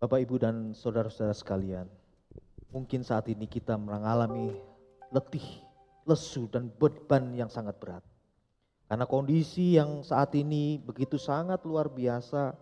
[0.00, 1.84] Bapak, Ibu, dan saudara-saudara sekalian,
[2.72, 4.56] mungkin saat ini kita mengalami
[5.12, 5.44] letih,
[6.08, 8.00] lesu, dan beban yang sangat berat.
[8.88, 12.56] Karena kondisi yang saat ini begitu sangat luar biasa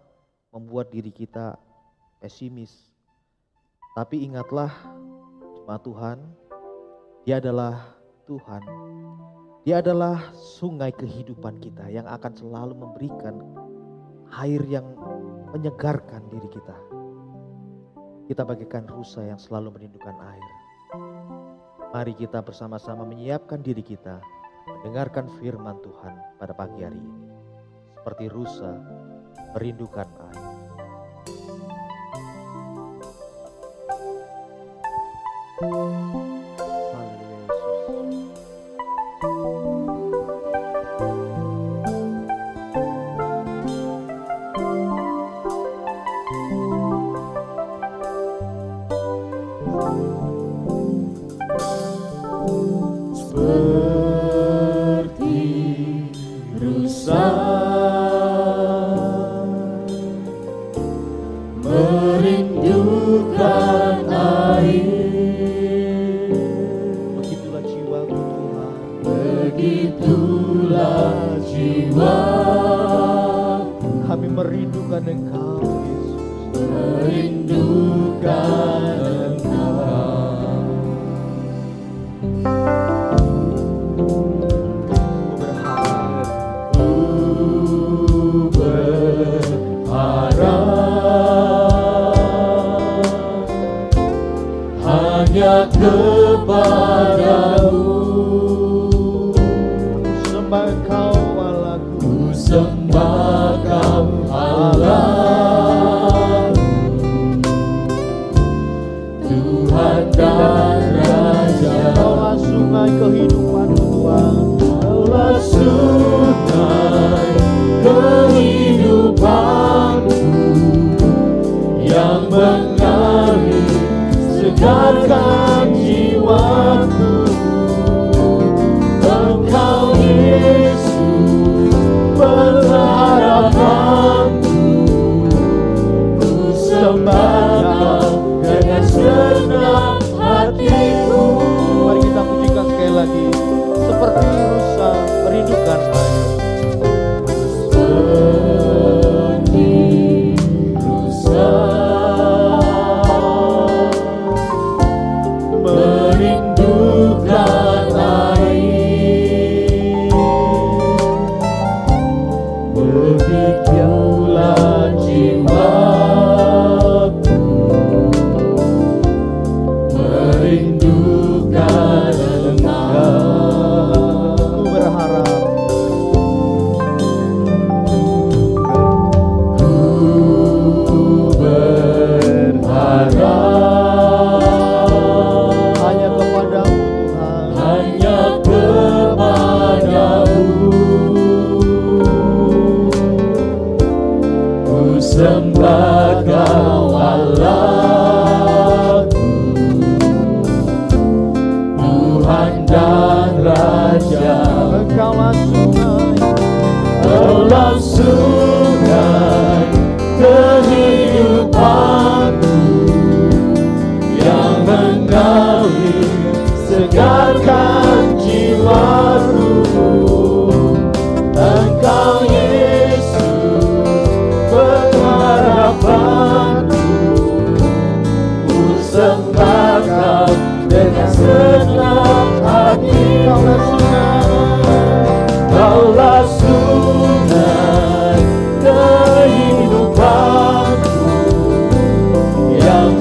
[0.51, 1.55] membuat diri kita
[2.19, 2.75] pesimis.
[3.95, 4.75] Tapi ingatlah
[5.63, 6.19] jemaat Tuhan,
[7.23, 8.63] dia adalah Tuhan.
[9.63, 13.39] Dia adalah sungai kehidupan kita yang akan selalu memberikan
[14.43, 14.91] air yang
[15.55, 16.98] menyegarkan diri kita.
[18.29, 20.53] Kita bagikan rusa yang selalu merindukan air.
[21.97, 24.21] Mari kita bersama-sama menyiapkan diri kita
[24.69, 27.25] mendengarkan firman Tuhan pada pagi hari ini.
[27.97, 28.77] Seperti rusa
[29.57, 30.45] merindukan air.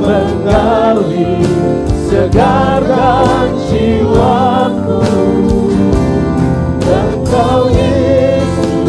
[0.07, 1.43] mengalir
[2.07, 5.03] segarkan jiwaku.
[6.87, 8.87] Engkau Yesus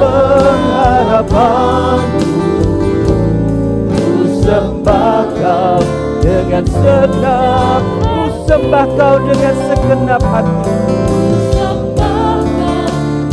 [0.00, 2.24] pengharapanku.
[3.92, 5.84] Ku sembah kau
[6.24, 10.72] dengan segenap Ku sembah kau dengan segenap hati.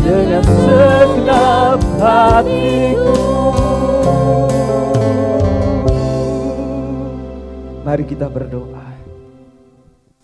[0.03, 3.34] Dengan segenap hatiku.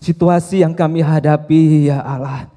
[0.02, 2.50] Situasi yang kami hadapi ya Allah.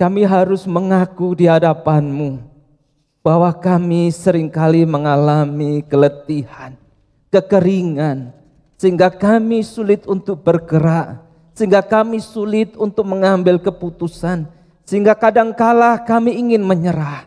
[0.00, 2.40] Kami harus mengaku di hadapanmu
[3.20, 6.76] bahwa kami sering kali mengalami keletihan,
[7.32, 8.32] kekeringan,
[8.76, 11.20] sehingga kami sulit untuk bergerak,
[11.56, 14.44] sehingga kami sulit untuk mengambil keputusan,
[14.84, 17.24] sehingga kadangkala kami ingin menyerah.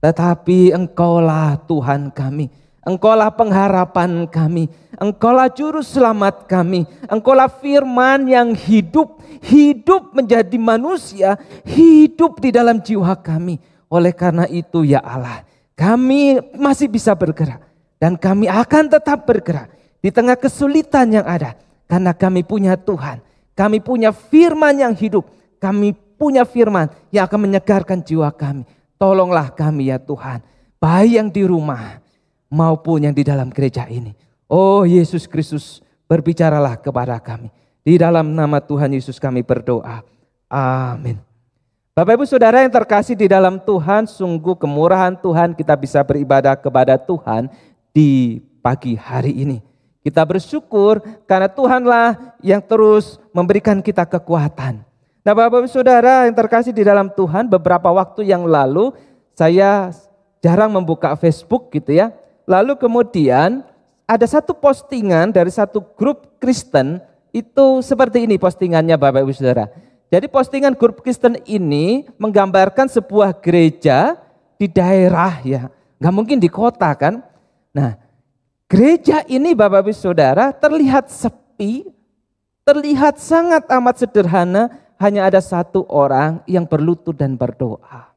[0.00, 2.48] Tetapi Engkaulah Tuhan kami,
[2.86, 11.34] Engkaulah pengharapan kami, Engkaulah juru selamat kami, Engkaulah firman yang hidup, hidup menjadi manusia,
[11.66, 13.58] hidup di dalam jiwa kami.
[13.90, 15.42] Oleh karena itu ya Allah,
[15.74, 17.58] kami masih bisa bergerak
[17.98, 19.66] dan kami akan tetap bergerak
[19.98, 21.58] di tengah kesulitan yang ada
[21.90, 25.24] karena kami punya Tuhan kami punya firman yang hidup.
[25.56, 28.68] Kami punya firman yang akan menyegarkan jiwa kami.
[29.00, 30.44] Tolonglah kami ya Tuhan.
[30.76, 32.04] Baik yang di rumah
[32.50, 34.14] maupun yang di dalam gereja ini.
[34.46, 37.50] Oh Yesus Kristus berbicaralah kepada kami.
[37.86, 40.02] Di dalam nama Tuhan Yesus kami berdoa.
[40.50, 41.22] Amin.
[41.96, 47.00] Bapak Ibu Saudara yang terkasih di dalam Tuhan, sungguh kemurahan Tuhan kita bisa beribadah kepada
[47.00, 47.48] Tuhan
[47.94, 49.58] di pagi hari ini.
[50.04, 54.84] Kita bersyukur karena Tuhanlah yang terus memberikan kita kekuatan.
[55.26, 58.94] Nah Bapak Ibu Saudara yang terkasih di dalam Tuhan, beberapa waktu yang lalu
[59.34, 59.90] saya
[60.44, 62.14] jarang membuka Facebook gitu ya.
[62.46, 63.66] Lalu kemudian
[64.06, 67.02] ada satu postingan dari satu grup Kristen
[67.34, 69.66] itu seperti ini postingannya Bapak Ibu Saudara.
[70.08, 74.14] Jadi postingan grup Kristen ini menggambarkan sebuah gereja
[74.54, 75.66] di daerah ya.
[75.98, 77.18] Nggak mungkin di kota kan.
[77.74, 78.06] Nah
[78.66, 81.86] Gereja ini Bapak Ibu Saudara terlihat sepi,
[82.66, 88.10] terlihat sangat amat sederhana, hanya ada satu orang yang berlutut dan berdoa.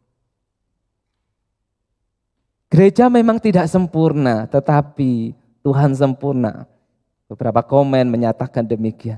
[2.69, 5.33] Gereja memang tidak sempurna, tetapi
[5.65, 6.69] Tuhan sempurna.
[7.25, 9.17] Beberapa komen menyatakan demikian.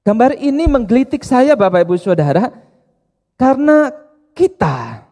[0.00, 2.48] Gambar ini menggelitik saya Bapak Ibu Saudara,
[3.36, 3.92] karena
[4.32, 5.04] kita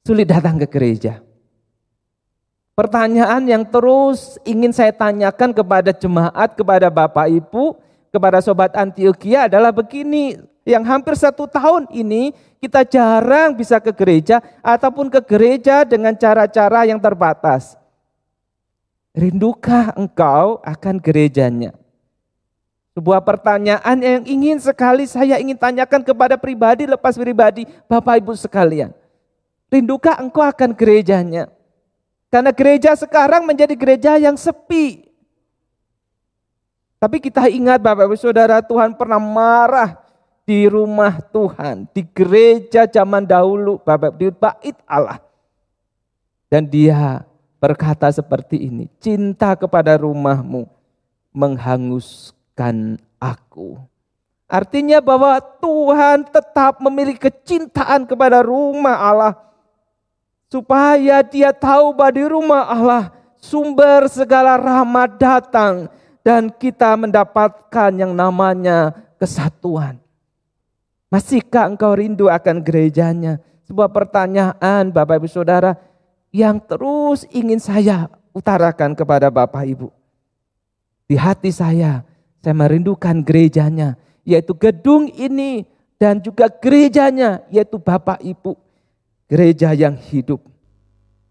[0.00, 1.20] sulit datang ke gereja.
[2.72, 7.76] Pertanyaan yang terus ingin saya tanyakan kepada jemaat, kepada Bapak Ibu,
[8.08, 10.40] kepada Sobat Antioquia adalah begini.
[10.62, 12.30] Yang hampir satu tahun ini
[12.62, 17.74] kita jarang bisa ke gereja ataupun ke gereja dengan cara-cara yang terbatas.
[19.10, 21.74] Rindukah engkau akan gerejanya?
[22.94, 28.94] Sebuah pertanyaan yang ingin sekali saya ingin tanyakan kepada pribadi lepas pribadi Bapak Ibu sekalian.
[29.72, 31.50] Rindukah engkau akan gerejanya?
[32.30, 35.08] Karena gereja sekarang menjadi gereja yang sepi.
[37.02, 40.01] Tapi kita ingat Bapak Ibu Saudara Tuhan pernah marah
[40.42, 45.22] di rumah Tuhan, di gereja zaman dahulu, Bapak di bait Allah.
[46.50, 47.24] Dan dia
[47.62, 50.66] berkata seperti ini, cinta kepada rumahmu
[51.32, 53.78] menghanguskan aku.
[54.52, 59.34] Artinya bahwa Tuhan tetap memiliki kecintaan kepada rumah Allah
[60.52, 63.04] supaya dia tahu bahwa di rumah Allah
[63.40, 65.88] sumber segala rahmat datang
[66.20, 69.96] dan kita mendapatkan yang namanya kesatuan.
[71.12, 73.36] Masihkah engkau rindu akan gerejanya?
[73.68, 75.76] Sebuah pertanyaan Bapak Ibu Saudara
[76.32, 79.92] yang terus ingin saya utarakan kepada Bapak Ibu.
[81.04, 82.00] Di hati saya,
[82.40, 85.68] saya merindukan gerejanya, yaitu gedung ini
[86.00, 88.56] dan juga gerejanya, yaitu Bapak Ibu
[89.28, 90.40] gereja yang hidup.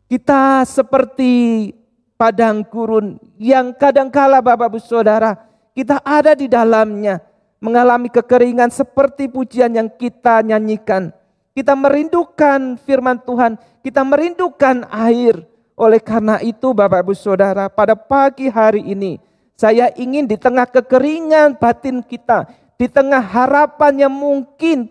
[0.05, 1.73] Kita seperti
[2.21, 5.41] padang gurun yang kadangkala Bapak Ibu Saudara,
[5.73, 7.17] kita ada di dalamnya,
[7.62, 11.13] mengalami kekeringan seperti pujian yang kita nyanyikan.
[11.53, 15.46] Kita merindukan firman Tuhan, kita merindukan air.
[15.77, 19.22] Oleh karena itu Bapak Ibu Saudara, pada pagi hari ini
[19.53, 22.50] saya ingin di tengah kekeringan batin kita,
[22.82, 24.89] di tengah harapan yang mungkin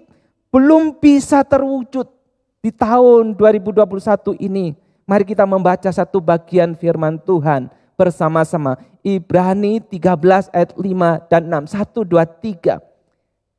[0.55, 2.07] belum bisa terwujud,
[2.61, 4.77] di tahun 2021 ini,
[5.09, 8.81] mari kita membaca satu bagian firman Tuhan bersama-sama.
[9.05, 11.77] Ibrani 13 ayat 5 dan 6.
[11.77, 12.81] 1, 2, 3.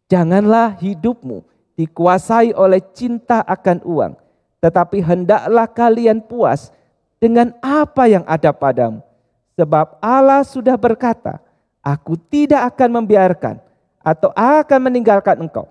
[0.09, 1.45] Janganlah hidupmu
[1.77, 4.13] dikuasai oleh cinta akan uang.
[4.57, 6.73] Tetapi hendaklah kalian puas
[7.21, 9.05] dengan apa yang ada padamu.
[9.53, 11.37] Sebab Allah sudah berkata,
[11.85, 13.61] aku tidak akan membiarkan
[14.01, 15.69] atau akan meninggalkan engkau.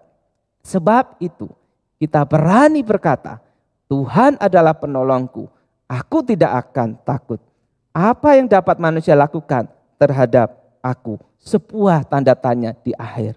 [0.63, 1.51] Sebab itu
[1.99, 3.43] kita berani berkata,
[3.91, 5.51] Tuhan adalah penolongku,
[5.91, 7.43] aku tidak akan takut.
[7.91, 9.67] Apa yang dapat manusia lakukan
[9.99, 11.19] terhadap aku?
[11.41, 13.35] Sebuah tanda tanya di akhir.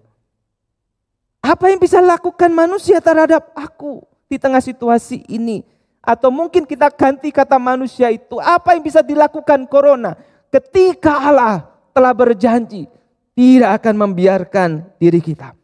[1.44, 5.66] Apa yang bisa lakukan manusia terhadap aku di tengah situasi ini?
[6.04, 10.20] Atau mungkin kita ganti kata manusia itu, apa yang bisa dilakukan corona
[10.52, 12.92] ketika Allah telah berjanji
[13.34, 14.70] tidak akan membiarkan
[15.00, 15.58] diri kita.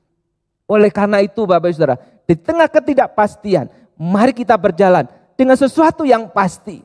[0.66, 5.06] Oleh karena itu Bapak Saudara, di tengah ketidakpastian, mari kita berjalan
[5.36, 6.82] dengan sesuatu yang pasti.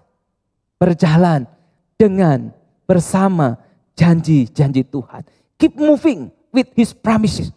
[0.76, 1.46] Berjalan
[1.94, 2.52] dengan
[2.84, 3.58] bersama
[3.94, 5.22] janji-janji Tuhan.
[5.58, 7.54] Keep moving with his promises.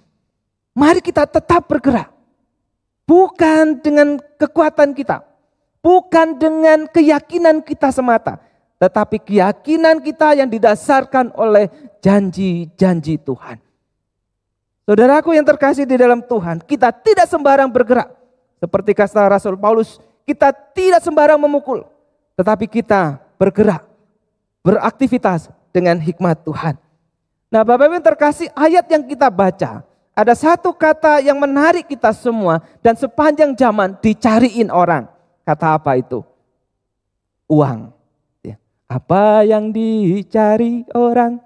[0.77, 2.13] Mari kita tetap bergerak.
[3.07, 5.23] Bukan dengan kekuatan kita.
[5.81, 8.37] Bukan dengan keyakinan kita semata.
[8.77, 11.71] Tetapi keyakinan kita yang didasarkan oleh
[12.03, 13.57] janji-janji Tuhan.
[14.87, 18.07] Saudaraku yang terkasih di dalam Tuhan, kita tidak sembarang bergerak.
[18.59, 21.87] Seperti kata Rasul Paulus, kita tidak sembarang memukul.
[22.39, 23.86] Tetapi kita bergerak,
[24.65, 26.75] beraktivitas dengan hikmat Tuhan.
[27.47, 29.85] Nah Bapak Ibu terkasih, ayat yang kita baca,
[30.17, 35.05] ada satu kata yang menarik kita semua dan sepanjang zaman dicariin orang.
[35.45, 36.25] Kata apa itu?
[37.47, 37.93] Uang.
[38.41, 38.57] Ya.
[38.89, 41.39] Apa yang dicari orang?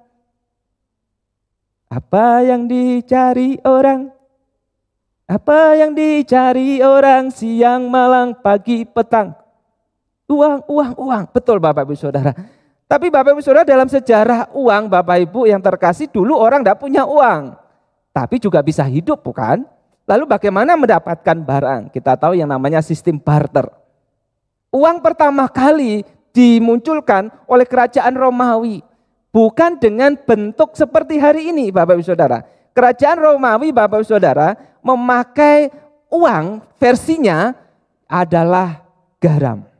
[1.91, 4.09] Apa yang dicari orang?
[5.27, 9.35] Apa yang dicari orang siang, malam, pagi, petang?
[10.31, 11.23] Uang, uang, uang.
[11.35, 12.31] Betul Bapak Ibu Saudara.
[12.91, 17.07] Tapi Bapak Ibu Saudara dalam sejarah uang Bapak Ibu yang terkasih dulu orang tidak punya
[17.07, 17.55] uang.
[18.11, 19.63] Tapi juga bisa hidup bukan?
[20.03, 21.87] Lalu bagaimana mendapatkan barang?
[21.87, 23.63] Kita tahu yang namanya sistem barter.
[24.75, 26.03] Uang pertama kali
[26.35, 28.83] dimunculkan oleh kerajaan Romawi
[29.31, 32.43] bukan dengan bentuk seperti hari ini Bapak Ibu Saudara.
[32.75, 35.71] Kerajaan Romawi Bapak Ibu Saudara memakai
[36.11, 37.55] uang versinya
[38.11, 38.83] adalah
[39.15, 39.70] garam.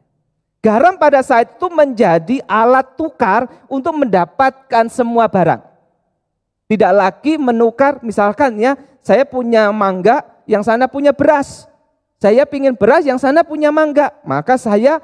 [0.62, 5.62] Garam pada saat itu menjadi alat tukar untuk mendapatkan semua barang.
[6.70, 11.66] Tidak lagi menukar misalkan ya saya punya mangga yang sana punya beras.
[12.22, 14.14] Saya ingin beras yang sana punya mangga.
[14.22, 15.02] Maka saya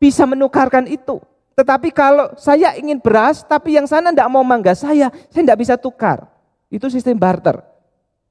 [0.00, 1.20] bisa menukarkan itu.
[1.54, 5.74] Tetapi kalau saya ingin beras, tapi yang sana tidak mau mangga saya, saya tidak bisa
[5.76, 6.26] tukar.
[6.72, 7.62] Itu sistem barter.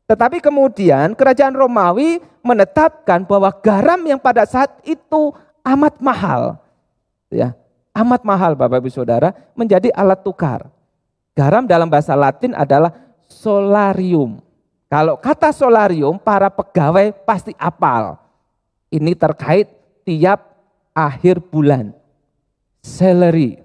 [0.09, 5.31] Tetapi kemudian kerajaan Romawi menetapkan bahwa garam yang pada saat itu
[5.63, 6.59] amat mahal,
[7.33, 7.57] ya
[7.93, 10.67] amat mahal Bapak Ibu Saudara, menjadi alat tukar.
[11.33, 12.93] Garam dalam bahasa Latin adalah
[13.29, 14.41] solarium.
[14.89, 18.17] Kalau kata solarium, para pegawai pasti apal.
[18.93, 19.65] Ini terkait
[20.05, 20.53] tiap
[20.93, 21.89] akhir bulan
[22.85, 23.57] salary.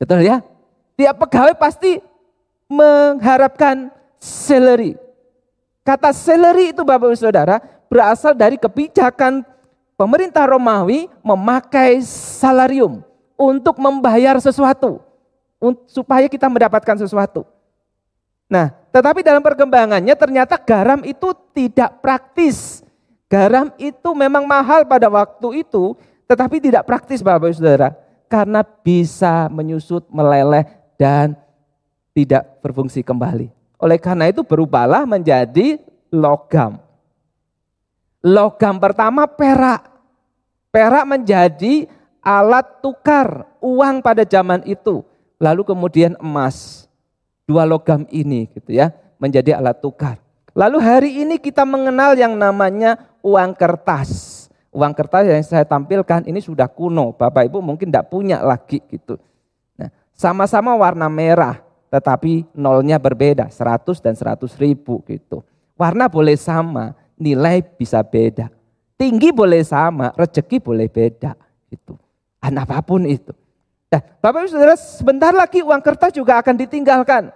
[0.00, 0.40] Betul ya?
[0.96, 2.00] Tiap pegawai pasti
[2.72, 4.96] mengharapkan salary.
[5.84, 7.60] Kata salary itu Bapak Ibu Saudara
[7.92, 9.44] berasal dari kebijakan
[10.02, 13.06] pemerintah Romawi memakai salarium
[13.38, 14.98] untuk membayar sesuatu
[15.86, 17.46] supaya kita mendapatkan sesuatu.
[18.50, 22.82] Nah, tetapi dalam perkembangannya ternyata garam itu tidak praktis.
[23.30, 25.94] Garam itu memang mahal pada waktu itu,
[26.26, 27.94] tetapi tidak praktis Bapak Ibu Saudara
[28.26, 30.66] karena bisa menyusut, meleleh,
[30.98, 31.38] dan
[32.10, 33.54] tidak berfungsi kembali.
[33.78, 35.78] Oleh karena itu berubahlah menjadi
[36.10, 36.82] logam.
[38.20, 39.91] Logam pertama perak.
[40.72, 41.86] Perak menjadi
[42.24, 45.04] alat tukar uang pada zaman itu.
[45.36, 46.88] Lalu kemudian emas.
[47.44, 50.16] Dua logam ini gitu ya, menjadi alat tukar.
[50.56, 56.40] Lalu hari ini kita mengenal yang namanya uang kertas uang kertas yang saya tampilkan ini
[56.40, 57.12] sudah kuno.
[57.14, 59.20] Bapak Ibu mungkin tidak punya lagi gitu.
[59.76, 61.60] Nah, sama-sama warna merah,
[61.92, 65.44] tetapi nolnya berbeda, 100 dan 100 ribu gitu.
[65.76, 68.48] Warna boleh sama, nilai bisa beda.
[69.02, 71.34] Tinggi boleh sama, rezeki boleh beda
[71.74, 71.98] gitu.
[72.38, 73.34] Dan apa pun itu.
[73.90, 77.34] Nah, Bapak Ibu Saudara, sebentar lagi uang kertas juga akan ditinggalkan.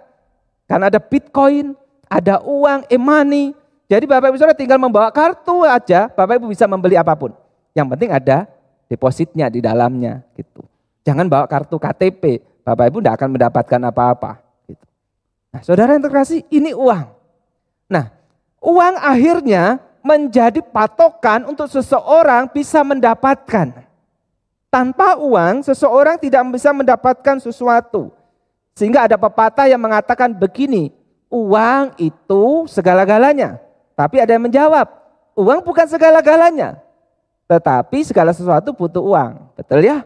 [0.63, 1.75] Karena ada Bitcoin,
[2.07, 3.51] ada uang e-money,
[3.87, 7.31] jadi Bapak Ibu Saudara tinggal membawa kartu aja, Bapak Ibu bisa membeli apa pun.
[7.71, 8.47] Yang penting ada
[8.91, 10.63] depositnya di dalamnya gitu.
[11.07, 14.43] Jangan bawa kartu KTP, Bapak Ibu tidak akan mendapatkan apa-apa.
[14.67, 14.85] Gitu.
[15.55, 17.07] Nah saudara yang terkasih, ini uang.
[17.87, 18.11] Nah
[18.59, 23.83] uang akhirnya menjadi patokan untuk seseorang bisa mendapatkan.
[24.71, 28.15] Tanpa uang, seseorang tidak bisa mendapatkan sesuatu.
[28.71, 30.95] Sehingga ada pepatah yang mengatakan begini,
[31.27, 33.59] uang itu segala-galanya.
[33.97, 34.87] Tapi ada yang menjawab,
[35.35, 36.79] uang bukan segala-galanya.
[37.47, 39.55] Tetapi segala sesuatu butuh uang.
[39.55, 40.03] Betul ya?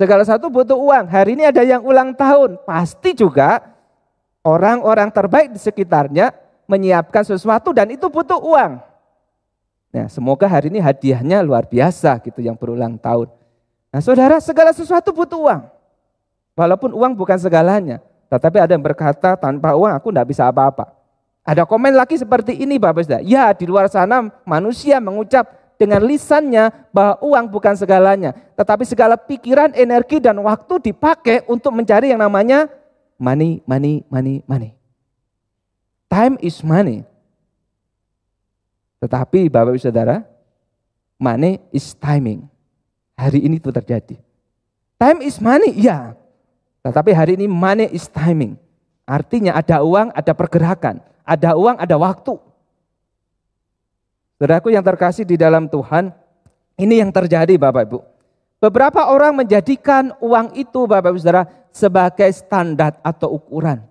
[0.00, 1.08] Segala sesuatu butuh uang.
[1.08, 2.60] Hari ini ada yang ulang tahun.
[2.64, 3.60] Pasti juga
[4.44, 6.32] orang-orang terbaik di sekitarnya
[6.70, 8.78] menyiapkan sesuatu dan itu butuh uang.
[9.90, 13.26] Nah, semoga hari ini hadiahnya luar biasa gitu yang berulang tahun.
[13.90, 15.62] Nah saudara segala sesuatu butuh uang.
[16.54, 17.98] Walaupun uang bukan segalanya.
[18.30, 20.94] Tetapi ada yang berkata tanpa uang aku tidak bisa apa-apa.
[21.42, 23.26] Ada komen lagi seperti ini Bapak Saudara.
[23.26, 28.30] Ya di luar sana manusia mengucap dengan lisannya bahwa uang bukan segalanya.
[28.54, 32.70] Tetapi segala pikiran, energi, dan waktu dipakai untuk mencari yang namanya
[33.18, 34.79] money, money, money, money.
[36.10, 37.06] Time is money.
[38.98, 40.26] Tetapi Bapak Ibu Saudara,
[41.14, 42.50] money is timing.
[43.14, 44.18] Hari ini itu terjadi.
[44.98, 46.18] Time is money, ya.
[46.82, 48.58] Tetapi hari ini money is timing.
[49.06, 50.98] Artinya ada uang, ada pergerakan.
[51.22, 52.34] Ada uang, ada waktu.
[54.40, 56.10] Saudaraku yang terkasih di dalam Tuhan,
[56.74, 57.98] ini yang terjadi Bapak Ibu.
[58.60, 63.89] Beberapa orang menjadikan uang itu Bapak Ibu Saudara sebagai standar atau ukuran.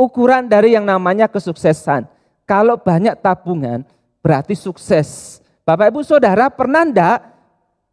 [0.00, 2.08] Ukuran dari yang namanya kesuksesan.
[2.48, 3.84] Kalau banyak tabungan
[4.24, 5.38] berarti sukses.
[5.60, 7.20] Bapak Ibu Saudara pernah enggak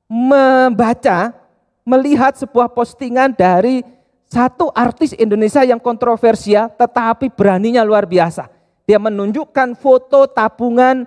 [0.08, 1.36] membaca,
[1.84, 3.84] melihat sebuah postingan dari
[4.32, 8.48] satu artis Indonesia yang kontroversial tetapi beraninya luar biasa.
[8.88, 11.04] Dia menunjukkan foto tabungan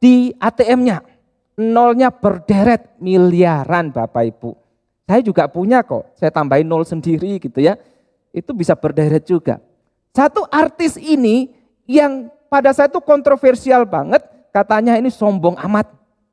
[0.00, 1.04] di ATM-nya.
[1.60, 4.56] Nolnya berderet miliaran Bapak Ibu.
[5.04, 7.76] Saya juga punya kok, saya tambahin nol sendiri gitu ya.
[8.32, 9.60] Itu bisa berderet juga.
[10.12, 11.52] Satu artis ini
[11.88, 15.88] yang pada saat itu kontroversial banget, katanya ini sombong amat.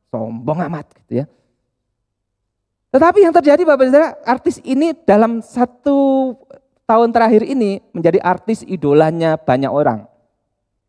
[0.09, 1.25] Sombong amat gitu ya.
[2.95, 6.31] Tetapi yang terjadi Bapak Saudara, artis ini dalam satu
[6.87, 10.07] tahun terakhir ini menjadi artis idolanya banyak orang.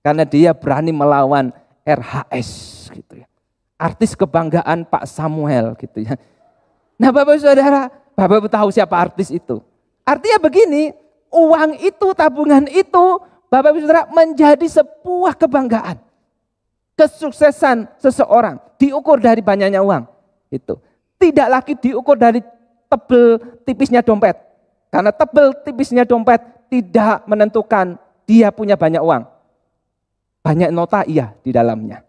[0.07, 1.51] Karena dia berani melawan
[1.83, 2.51] RHS
[2.95, 3.27] gitu ya.
[3.75, 6.15] Artis kebanggaan Pak Samuel gitu ya.
[6.95, 9.59] Nah Bapak Saudara, Bapak tahu siapa artis itu?
[10.07, 10.95] Artinya begini,
[11.37, 13.05] uang itu, tabungan itu,
[13.53, 16.01] Bapak Ibu Saudara menjadi sebuah kebanggaan.
[16.97, 20.09] Kesuksesan seseorang diukur dari banyaknya uang.
[20.49, 20.81] Itu.
[21.21, 22.41] Tidak lagi diukur dari
[22.89, 23.37] tebel
[23.69, 24.37] tipisnya dompet.
[24.89, 26.41] Karena tebel tipisnya dompet
[26.73, 29.23] tidak menentukan dia punya banyak uang.
[30.41, 32.03] Banyak nota iya di dalamnya.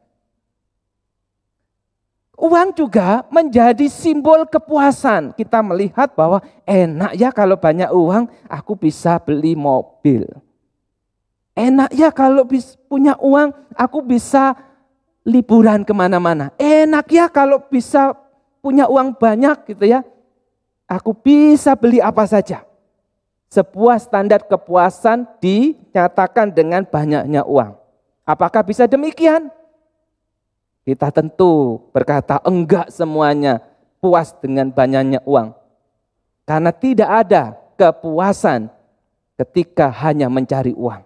[2.47, 5.35] Uang juga menjadi simbol kepuasan.
[5.35, 10.23] Kita melihat bahwa enak ya kalau banyak uang, aku bisa beli mobil.
[11.51, 12.47] Enak ya kalau
[12.87, 14.55] punya uang, aku bisa
[15.27, 16.55] liburan ke mana-mana.
[16.55, 18.15] Enak ya kalau bisa
[18.63, 20.07] punya uang banyak gitu ya.
[20.87, 22.63] Aku bisa beli apa saja.
[23.51, 27.75] Sebuah standar kepuasan dinyatakan dengan banyaknya uang.
[28.23, 29.51] Apakah bisa demikian?
[30.87, 33.59] Kita tentu berkata enggak semuanya
[33.99, 35.51] puas dengan banyaknya uang.
[36.47, 38.71] Karena tidak ada kepuasan
[39.35, 41.03] ketika hanya mencari uang.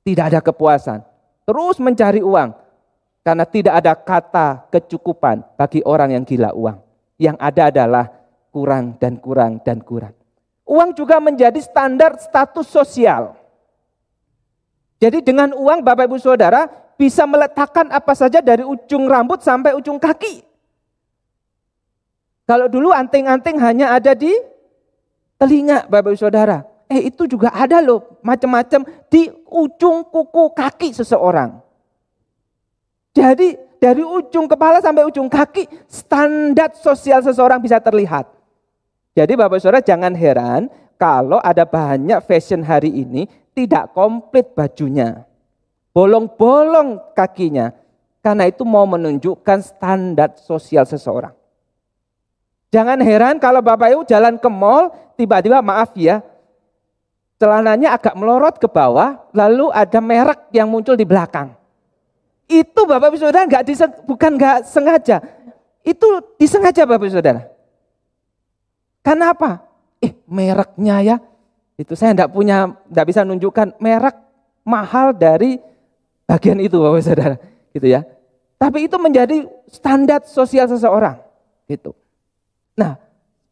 [0.00, 1.04] Tidak ada kepuasan.
[1.44, 2.56] Terus mencari uang.
[3.20, 6.80] Karena tidak ada kata kecukupan bagi orang yang gila uang.
[7.20, 8.08] Yang ada adalah
[8.48, 10.16] kurang dan kurang dan kurang.
[10.64, 13.36] Uang juga menjadi standar status sosial.
[14.96, 19.98] Jadi dengan uang Bapak Ibu Saudara bisa meletakkan apa saja dari ujung rambut sampai ujung
[19.98, 20.44] kaki.
[22.46, 24.30] Kalau dulu anting-anting hanya ada di
[25.38, 26.66] telinga Bapak Ibu Saudara.
[26.90, 31.62] Eh itu juga ada loh macam-macam di ujung kuku kaki seseorang.
[33.16, 38.28] Jadi dari ujung kepala sampai ujung kaki standar sosial seseorang bisa terlihat.
[39.16, 40.68] Jadi Bapak Saudara jangan heran
[41.00, 45.24] kalau ada banyak fashion hari ini tidak komplit bajunya.
[45.92, 47.72] Bolong-bolong kakinya.
[48.22, 51.34] Karena itu mau menunjukkan standar sosial seseorang.
[52.72, 56.24] Jangan heran kalau Bapak Ibu jalan ke mall, tiba-tiba maaf ya,
[57.36, 61.52] celananya agak melorot ke bawah, lalu ada merek yang muncul di belakang.
[62.48, 65.20] Itu Bapak Ibu Saudara nggak bukan nggak sengaja,
[65.84, 66.06] itu
[66.40, 67.44] disengaja Bapak Ibu Saudara.
[69.04, 69.66] Karena apa?
[70.00, 71.16] Eh mereknya ya,
[71.74, 74.16] itu saya tidak punya, tidak bisa menunjukkan merek
[74.62, 75.58] mahal dari
[76.26, 77.36] bagian itu Bapak Saudara,
[77.72, 78.04] gitu ya.
[78.58, 81.18] Tapi itu menjadi standar sosial seseorang,
[81.66, 81.92] gitu.
[82.78, 82.96] Nah,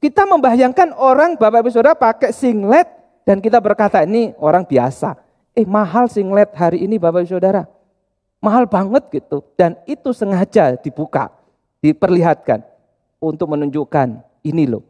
[0.01, 2.89] kita membayangkan orang Bapak Ibu Saudara pakai singlet
[3.29, 5.13] dan kita berkata ini orang biasa.
[5.53, 7.69] Eh mahal singlet hari ini Bapak Ibu Saudara.
[8.41, 9.45] Mahal banget gitu.
[9.61, 11.29] Dan itu sengaja dibuka,
[11.85, 12.65] diperlihatkan
[13.21, 14.81] untuk menunjukkan ini loh.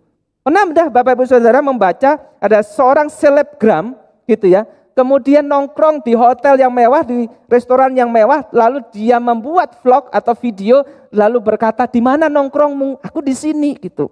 [0.46, 3.98] Pernah dah Bapak Ibu Saudara membaca ada seorang selebgram
[4.30, 4.62] gitu ya.
[4.90, 10.35] Kemudian nongkrong di hotel yang mewah, di restoran yang mewah, lalu dia membuat vlog atau
[10.35, 10.83] video,
[11.14, 13.00] lalu berkata, di mana nongkrongmu?
[13.00, 14.11] Aku di sini gitu.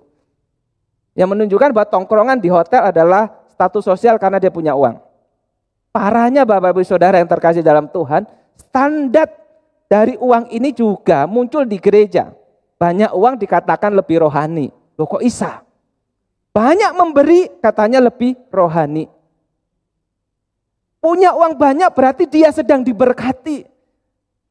[1.18, 5.02] Yang menunjukkan bahwa tongkrongan di hotel adalah status sosial karena dia punya uang.
[5.90, 8.22] Parahnya Bapak Ibu Saudara yang terkasih dalam Tuhan,
[8.54, 9.26] standar
[9.90, 12.30] dari uang ini juga muncul di gereja.
[12.78, 14.70] Banyak uang dikatakan lebih rohani.
[14.94, 15.66] Loh kok isa?
[16.54, 19.17] Banyak memberi katanya lebih rohani.
[21.08, 23.64] Punya uang banyak berarti dia sedang diberkati.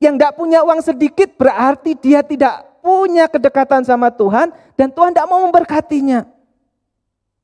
[0.02, 5.30] Yang tidak punya uang sedikit berarti dia tidak punya kedekatan sama Tuhan dan Tuhan tidak
[5.30, 6.26] mau memberkatinya.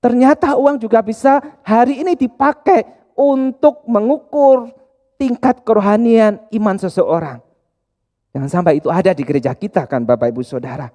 [0.01, 4.73] Ternyata uang juga bisa hari ini dipakai untuk mengukur
[5.21, 7.37] tingkat kerohanian iman seseorang.
[8.33, 10.89] Jangan sampai itu ada di gereja kita kan Bapak Ibu Saudara.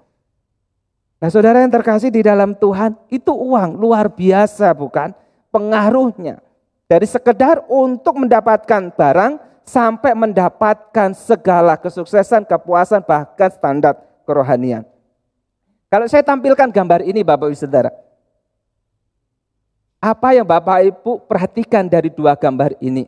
[1.22, 5.14] Nah saudara yang terkasih di dalam Tuhan, itu uang luar biasa bukan?
[5.48, 6.47] pengaruhnya.
[6.88, 9.33] Dari sekedar untuk mendapatkan barang
[9.68, 14.88] sampai mendapatkan segala kesuksesan, kepuasan, bahkan standar kerohanian.
[15.92, 17.92] Kalau saya tampilkan gambar ini Bapak Ibu Saudara.
[20.01, 23.05] Apa yang Bapak Ibu perhatikan dari dua gambar ini?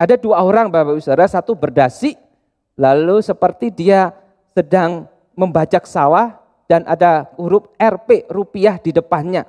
[0.00, 2.16] Ada dua orang Bapak Ibu Saudara, satu berdasi,
[2.80, 4.16] lalu seperti dia
[4.56, 5.04] sedang
[5.36, 9.44] membajak sawah dan ada huruf RP rupiah di depannya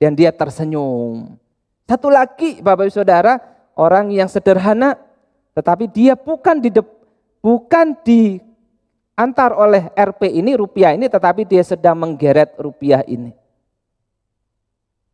[0.00, 1.43] dan dia tersenyum.
[1.84, 3.36] Satu lagi Bapak Ibu Saudara,
[3.76, 4.96] orang yang sederhana
[5.52, 6.72] tetapi dia bukan di
[7.44, 8.40] bukan di
[9.14, 13.36] antar oleh RP ini rupiah ini tetapi dia sedang menggeret rupiah ini.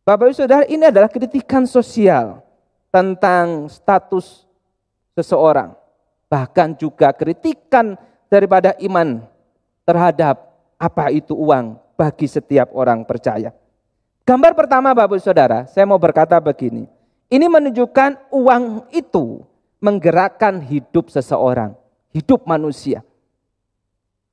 [0.07, 2.39] Bapak Ibu Saudara, ini adalah kritikan sosial
[2.87, 4.47] tentang status
[5.13, 5.75] seseorang.
[6.31, 7.99] Bahkan juga kritikan
[8.31, 9.27] daripada iman
[9.83, 13.51] terhadap apa itu uang bagi setiap orang percaya.
[14.31, 16.87] Gambar pertama Bapak Saudara, saya mau berkata begini.
[17.27, 19.43] Ini menunjukkan uang itu
[19.83, 21.75] menggerakkan hidup seseorang,
[22.15, 23.03] hidup manusia.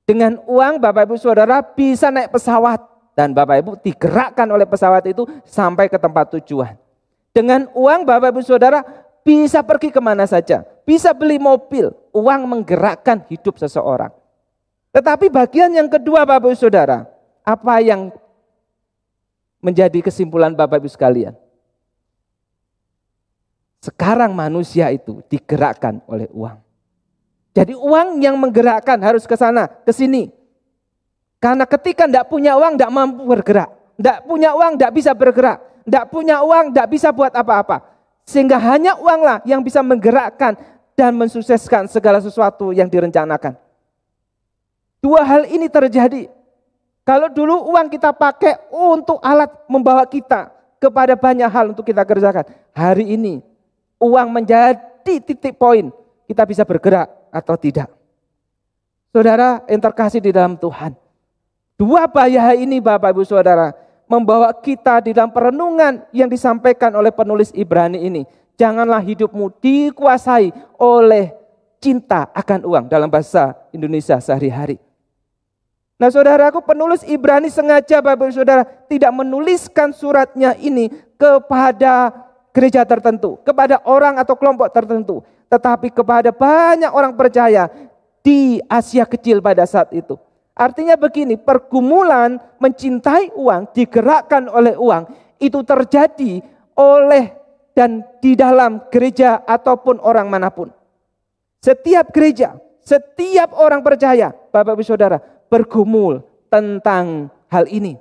[0.07, 2.79] Dengan uang Bapak Ibu Saudara bisa naik pesawat
[3.19, 6.79] dan Bapak Ibu digerakkan oleh pesawat itu sampai ke tempat tujuan.
[7.35, 8.87] Dengan uang Bapak Ibu Saudara
[9.27, 14.15] bisa pergi ke mana saja, bisa beli mobil, uang menggerakkan hidup seseorang.
[14.95, 17.03] Tetapi bagian yang kedua Bapak Ibu Saudara,
[17.43, 18.15] apa yang
[19.69, 21.37] menjadi kesimpulan Bapak Ibu sekalian.
[23.85, 26.57] Sekarang manusia itu digerakkan oleh uang.
[27.53, 30.33] Jadi uang yang menggerakkan harus ke sana, ke sini.
[31.39, 33.71] Karena ketika tidak punya uang tidak mampu bergerak.
[33.99, 35.59] Tidak punya uang tidak bisa bergerak.
[35.85, 37.85] Tidak punya uang tidak bisa buat apa-apa.
[38.27, 40.59] Sehingga hanya uanglah yang bisa menggerakkan
[40.99, 43.55] dan mensukseskan segala sesuatu yang direncanakan.
[44.99, 46.27] Dua hal ini terjadi
[47.09, 52.45] kalau dulu uang kita pakai untuk alat membawa kita kepada banyak hal untuk kita kerjakan.
[52.77, 53.41] Hari ini
[53.97, 54.77] uang menjadi
[55.25, 55.89] titik poin
[56.29, 57.89] kita bisa bergerak atau tidak.
[59.09, 60.93] Saudara yang terkasih di dalam Tuhan.
[61.81, 63.73] Dua bahaya ini Bapak Ibu Saudara
[64.05, 68.29] membawa kita di dalam perenungan yang disampaikan oleh penulis Ibrani ini.
[68.61, 71.33] Janganlah hidupmu dikuasai oleh
[71.81, 74.88] cinta akan uang dalam bahasa Indonesia sehari-hari.
[75.99, 82.15] Nah saudaraku penulis Ibrani sengaja Bapak Saudara tidak menuliskan suratnya ini kepada
[82.55, 87.67] gereja tertentu, kepada orang atau kelompok tertentu, tetapi kepada banyak orang percaya
[88.23, 90.15] di Asia kecil pada saat itu.
[90.59, 95.07] Artinya begini, pergumulan mencintai uang, digerakkan oleh uang,
[95.39, 96.43] itu terjadi
[96.75, 97.31] oleh
[97.79, 100.71] dan di dalam gereja ataupun orang mana pun.
[101.63, 107.97] Setiap gereja, setiap orang percaya, Bapak Ibu Saudara, bergumul tentang hal ini.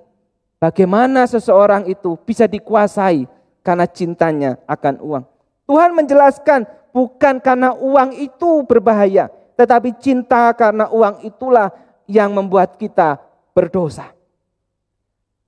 [0.58, 3.30] Bagaimana seseorang itu bisa dikuasai
[3.62, 5.24] karena cintanya akan uang.
[5.68, 6.64] Tuhan menjelaskan
[6.96, 9.28] bukan karena uang itu berbahaya,
[9.60, 11.70] tetapi cinta karena uang itulah
[12.08, 13.20] yang membuat kita
[13.52, 14.16] berdosa.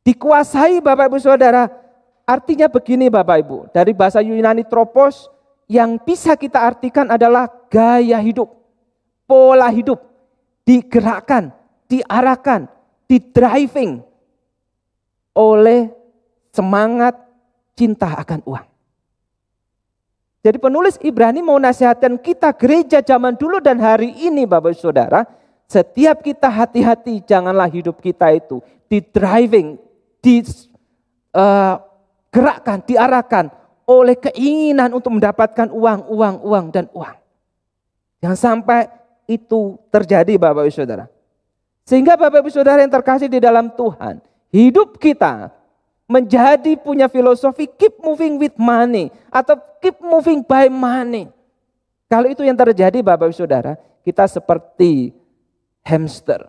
[0.03, 1.71] Dikuasai Bapak Ibu Saudara,
[2.27, 5.31] artinya begini Bapak Ibu, dari bahasa Yunani tropos
[5.69, 8.49] yang bisa kita artikan adalah gaya hidup,
[9.29, 10.01] pola hidup,
[10.65, 11.53] digerakkan,
[11.89, 12.69] diarahkan,
[13.09, 14.05] didriving
[15.33, 15.89] oleh
[16.53, 17.17] semangat
[17.73, 18.67] cinta akan uang.
[20.39, 25.27] Jadi penulis Ibrani mau nasihatkan kita gereja zaman dulu dan hari ini Bapak Saudara,
[25.67, 29.75] setiap kita hati-hati janganlah hidup kita itu didriving,
[30.23, 30.71] digerakkan,
[32.79, 33.51] uh, diarahkan
[33.83, 37.17] oleh keinginan untuk mendapatkan uang, uang, uang dan uang.
[38.23, 38.87] Jangan sampai
[39.27, 41.18] itu terjadi Bapak Saudara.
[41.89, 44.21] Sehingga Bapak Ibu Saudara yang terkasih di dalam Tuhan,
[44.53, 45.49] hidup kita
[46.05, 51.33] menjadi punya filosofi keep moving with money atau keep moving by money.
[52.05, 53.73] Kalau itu yang terjadi Bapak Ibu Saudara,
[54.05, 55.17] kita seperti
[55.81, 56.45] hamster.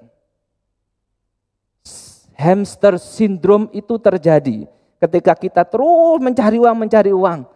[2.37, 4.68] Hamster syndrome itu terjadi
[5.00, 7.48] ketika kita terus mencari uang, mencari uang.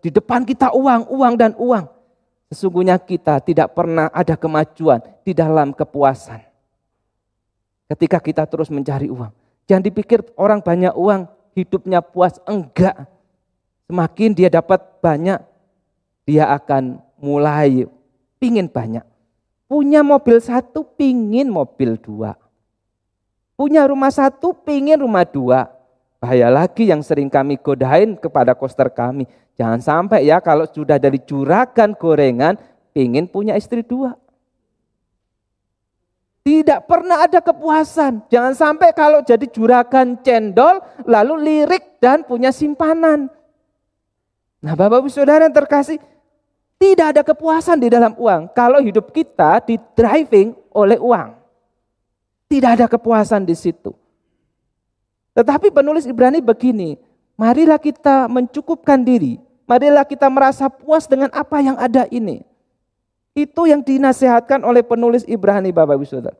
[0.00, 1.84] Di depan kita uang, uang dan uang.
[2.48, 6.53] Sesungguhnya kita tidak pernah ada kemajuan di dalam kepuasan
[7.94, 9.30] ketika kita terus mencari uang.
[9.70, 12.36] Jangan dipikir orang banyak uang, hidupnya puas.
[12.44, 13.06] Enggak.
[13.86, 15.38] Semakin dia dapat banyak,
[16.26, 17.86] dia akan mulai
[18.42, 19.06] pingin banyak.
[19.70, 22.36] Punya mobil satu, pingin mobil dua.
[23.54, 25.70] Punya rumah satu, pingin rumah dua.
[26.18, 29.28] Bahaya lagi yang sering kami godain kepada koster kami.
[29.54, 32.56] Jangan sampai ya kalau sudah dari juragan gorengan,
[32.96, 34.16] pingin punya istri dua.
[36.44, 38.28] Tidak pernah ada kepuasan.
[38.28, 43.32] Jangan sampai kalau jadi juragan cendol lalu lirik dan punya simpanan.
[44.60, 45.96] Nah Bapak Ibu Saudara yang terkasih,
[46.76, 51.32] tidak ada kepuasan di dalam uang kalau hidup kita di driving oleh uang.
[52.44, 53.96] Tidak ada kepuasan di situ.
[55.32, 57.00] Tetapi penulis Ibrani begini,
[57.40, 62.44] marilah kita mencukupkan diri, marilah kita merasa puas dengan apa yang ada ini.
[63.34, 66.38] Itu yang dinasehatkan oleh penulis Ibrani Bapak Ibu Saudara.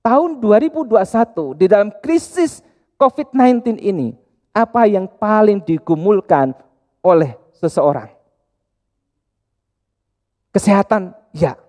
[0.00, 2.64] Tahun 2021 di dalam krisis
[2.96, 4.16] COVID-19 ini,
[4.56, 6.56] apa yang paling digumulkan
[7.04, 8.08] oleh seseorang?
[10.48, 11.60] Kesehatan, ya.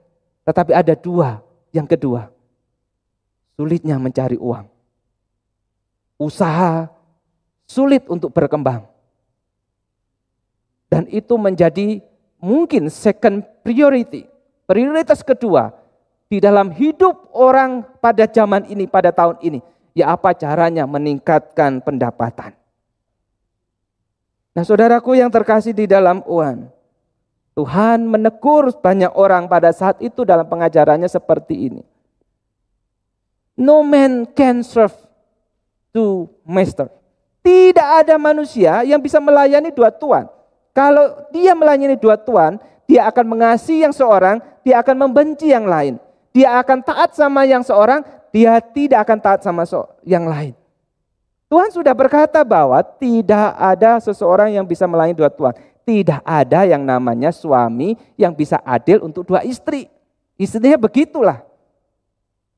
[0.48, 1.44] Tetapi ada dua.
[1.76, 2.32] Yang kedua,
[3.60, 4.72] sulitnya mencari uang.
[6.16, 6.88] Usaha
[7.68, 8.88] sulit untuk berkembang.
[10.88, 12.00] Dan itu menjadi
[12.40, 14.35] mungkin second priority
[14.66, 15.74] Prioritas kedua,
[16.26, 19.60] di dalam hidup orang pada zaman ini, pada tahun ini,
[19.94, 22.58] ya apa caranya meningkatkan pendapatan.
[24.58, 26.66] Nah saudaraku yang terkasih di dalam uang,
[27.56, 31.84] Tuhan menegur banyak orang pada saat itu dalam pengajarannya seperti ini.
[33.56, 34.96] No man can serve
[35.96, 36.92] two master.
[37.40, 40.28] Tidak ada manusia yang bisa melayani dua tuan.
[40.76, 45.98] Kalau dia melayani dua tuan, dia akan mengasihi yang seorang, dia akan membenci yang lain.
[46.34, 49.66] Dia akan taat sama yang seorang, dia tidak akan taat sama
[50.06, 50.54] yang lain.
[51.46, 55.54] Tuhan sudah berkata bahwa tidak ada seseorang yang bisa melayani dua tuan.
[55.86, 59.86] Tidak ada yang namanya suami yang bisa adil untuk dua istri.
[60.36, 61.46] Istrinya begitulah.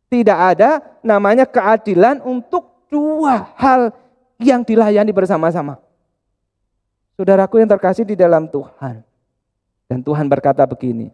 [0.07, 3.91] Tidak ada namanya keadilan untuk dua hal
[4.39, 5.77] yang dilayani bersama-sama.
[7.19, 9.06] Saudaraku yang terkasih di dalam Tuhan.
[9.87, 11.09] Dan Tuhan berkata begini,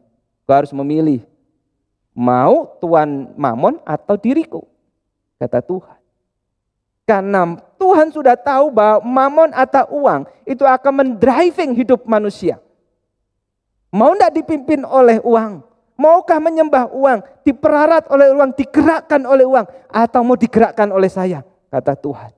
[0.49, 1.21] kau harus memilih
[2.13, 4.65] mau tuan mamon atau diriku,
[5.37, 5.97] kata Tuhan.
[7.05, 12.57] Karena Tuhan sudah tahu bahwa mamon atau uang itu akan mendriving hidup manusia.
[13.93, 15.61] Mau tidak dipimpin oleh uang?
[15.93, 21.45] Maukah menyembah uang, diperarat oleh uang, digerakkan oleh uang, atau mau digerakkan oleh saya?
[21.69, 22.33] Kata Tuhan.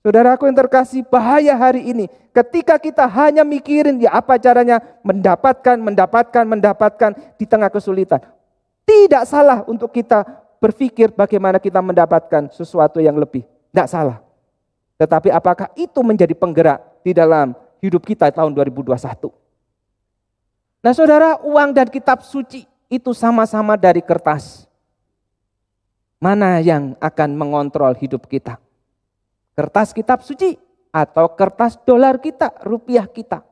[0.00, 6.44] Saudaraku yang terkasih, bahaya hari ini ketika kita hanya mikirin ya apa caranya mendapatkan, mendapatkan,
[6.48, 8.24] mendapatkan di tengah kesulitan.
[8.88, 10.24] Tidak salah untuk kita
[10.56, 13.44] berpikir bagaimana kita mendapatkan sesuatu yang lebih.
[13.44, 14.24] Tidak salah.
[14.96, 17.52] Tetapi apakah itu menjadi penggerak di dalam
[17.84, 18.96] hidup kita tahun 2021?
[20.80, 24.64] Nah saudara, uang dan kitab suci itu sama-sama dari kertas.
[26.16, 28.56] Mana yang akan mengontrol hidup kita?
[29.54, 30.56] Kertas kitab suci
[30.90, 33.42] atau kertas dolar kita, rupiah kita.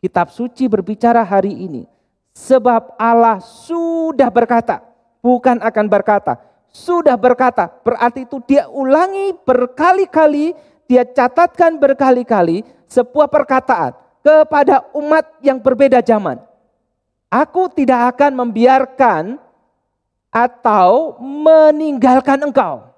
[0.00, 1.84] Kitab suci berbicara hari ini.
[2.32, 4.80] Sebab Allah sudah berkata,
[5.20, 6.40] bukan akan berkata.
[6.70, 10.54] Sudah berkata, berarti itu dia ulangi berkali-kali,
[10.86, 16.38] dia catatkan berkali-kali sebuah perkataan kepada umat yang berbeda zaman.
[17.30, 19.38] Aku tidak akan membiarkan
[20.30, 22.89] atau meninggalkan engkau.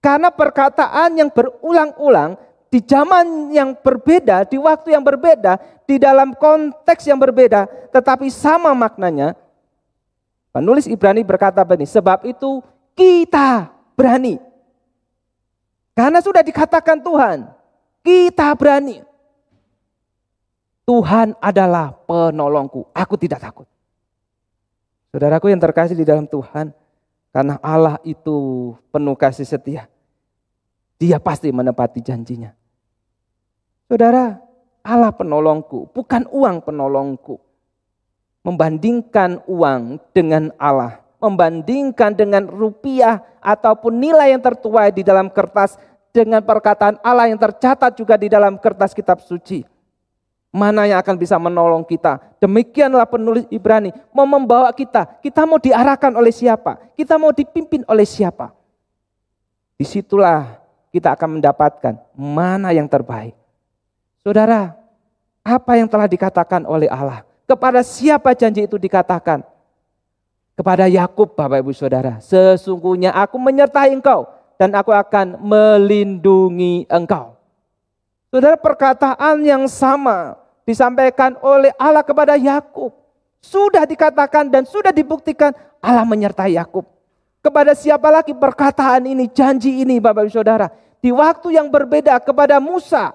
[0.00, 2.38] Karena perkataan yang berulang-ulang
[2.70, 8.74] di zaman yang berbeda, di waktu yang berbeda, di dalam konteks yang berbeda, tetapi sama
[8.74, 9.38] maknanya.
[10.50, 12.64] Penulis Ibrani berkata begini, sebab itu
[12.96, 14.40] kita berani.
[15.96, 17.48] Karena sudah dikatakan Tuhan,
[18.04, 19.00] kita berani.
[20.86, 23.66] Tuhan adalah penolongku, aku tidak takut.
[25.10, 26.70] Saudaraku yang terkasih di dalam Tuhan,
[27.36, 29.92] karena Allah itu penuh kasih setia.
[30.96, 32.56] Dia pasti menepati janjinya.
[33.84, 34.40] Saudara,
[34.80, 37.36] Allah penolongku, bukan uang penolongku.
[38.40, 45.76] Membandingkan uang dengan Allah, membandingkan dengan rupiah ataupun nilai yang tertuai di dalam kertas
[46.16, 49.60] dengan perkataan Allah yang tercatat juga di dalam kertas kitab suci.
[50.56, 52.16] Mana yang akan bisa menolong kita?
[52.40, 55.04] Demikianlah penulis Ibrani mau membawa kita.
[55.20, 56.80] Kita mau diarahkan oleh siapa?
[56.96, 58.56] Kita mau dipimpin oleh siapa?
[59.76, 60.56] Di situlah
[60.88, 63.36] kita akan mendapatkan mana yang terbaik.
[64.24, 64.72] Saudara,
[65.44, 67.20] apa yang telah dikatakan oleh Allah?
[67.44, 69.44] Kepada siapa janji itu dikatakan?
[70.56, 72.16] Kepada Yakub, Bapak Ibu Saudara.
[72.24, 74.24] Sesungguhnya aku menyertai engkau
[74.56, 77.36] dan aku akan melindungi engkau.
[78.32, 82.90] Saudara, perkataan yang sama disampaikan oleh Allah kepada Yakub.
[83.38, 86.82] Sudah dikatakan dan sudah dibuktikan Allah menyertai Yakub.
[87.38, 90.66] Kepada siapa lagi perkataan ini, janji ini Bapak Ibu Saudara
[90.98, 93.14] di waktu yang berbeda kepada Musa.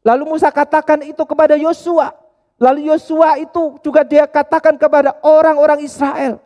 [0.00, 2.16] Lalu Musa katakan itu kepada Yosua.
[2.56, 6.40] Lalu Yosua itu juga dia katakan kepada orang-orang Israel.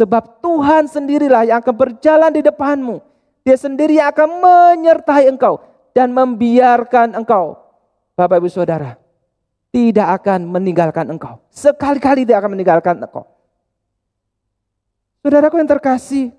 [0.00, 3.04] Sebab Tuhan sendirilah yang akan berjalan di depanmu.
[3.44, 5.60] Dia sendiri yang akan menyertai engkau
[5.92, 7.60] dan membiarkan engkau.
[8.16, 8.96] Bapak Ibu Saudara,
[9.76, 11.36] tidak akan meninggalkan engkau.
[11.52, 13.28] Sekali-kali dia akan meninggalkan engkau.
[15.20, 16.32] Saudaraku yang terkasih,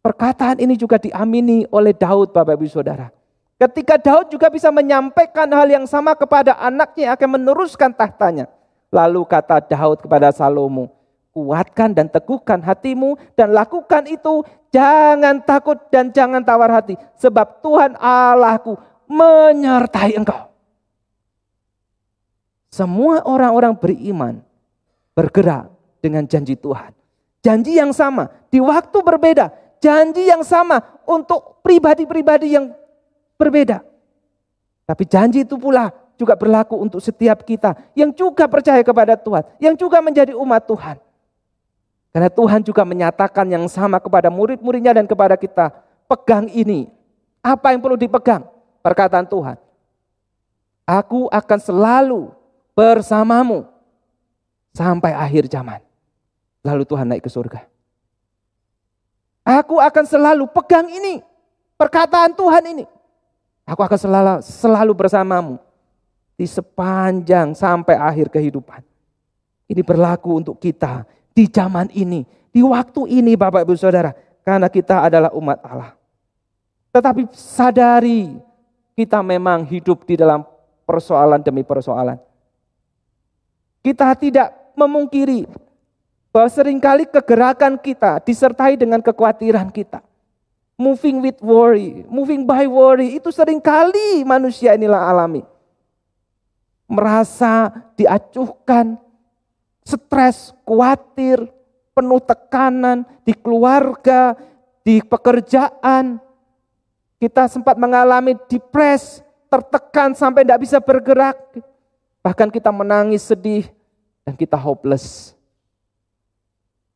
[0.00, 3.12] perkataan ini juga diamini oleh Daud Bapak Ibu Saudara.
[3.60, 8.48] Ketika Daud juga bisa menyampaikan hal yang sama kepada anaknya yang akan meneruskan tahtanya.
[8.88, 10.88] Lalu kata Daud kepada Salomo,
[11.36, 14.40] kuatkan dan teguhkan hatimu dan lakukan itu.
[14.72, 16.96] Jangan takut dan jangan tawar hati.
[17.20, 20.53] Sebab Tuhan Allahku menyertai engkau.
[22.74, 24.42] Semua orang-orang beriman
[25.14, 25.70] bergerak
[26.02, 26.90] dengan janji Tuhan.
[27.38, 29.54] Janji yang sama, di waktu berbeda.
[29.78, 32.74] Janji yang sama untuk pribadi-pribadi yang
[33.38, 33.78] berbeda.
[34.90, 39.78] Tapi janji itu pula juga berlaku untuk setiap kita yang juga percaya kepada Tuhan, yang
[39.78, 40.98] juga menjadi umat Tuhan.
[42.10, 45.70] Karena Tuhan juga menyatakan yang sama kepada murid-muridnya dan kepada kita.
[46.10, 46.90] Pegang ini.
[47.38, 48.42] Apa yang perlu dipegang?
[48.82, 49.62] Perkataan Tuhan.
[50.90, 52.34] Aku akan selalu
[52.74, 53.64] bersamamu
[54.74, 55.80] sampai akhir zaman.
[56.66, 57.64] Lalu Tuhan naik ke surga.
[59.44, 61.20] Aku akan selalu pegang ini.
[61.76, 62.84] Perkataan Tuhan ini.
[63.64, 65.54] Aku akan selalu, selalu bersamamu.
[66.34, 68.82] Di sepanjang sampai akhir kehidupan.
[69.70, 74.12] Ini berlaku untuk kita di zaman ini, di waktu ini Bapak Ibu Saudara,
[74.44, 75.92] karena kita adalah umat Allah.
[76.94, 78.38] Tetapi sadari
[78.94, 80.46] kita memang hidup di dalam
[80.86, 82.20] persoalan demi persoalan.
[83.84, 85.44] Kita tidak memungkiri
[86.32, 90.00] bahwa sering kali kegerakan kita disertai dengan kekhawatiran kita.
[90.74, 95.46] Moving with worry, moving by worry, itu sering kali manusia inilah alami.
[96.88, 98.98] Merasa diacuhkan,
[99.84, 101.46] stres, khawatir,
[101.94, 104.34] penuh tekanan di keluarga,
[104.82, 106.18] di pekerjaan.
[107.22, 111.38] Kita sempat mengalami depres, tertekan sampai tidak bisa bergerak.
[112.24, 113.68] Bahkan kita menangis sedih
[114.24, 115.36] dan kita hopeless.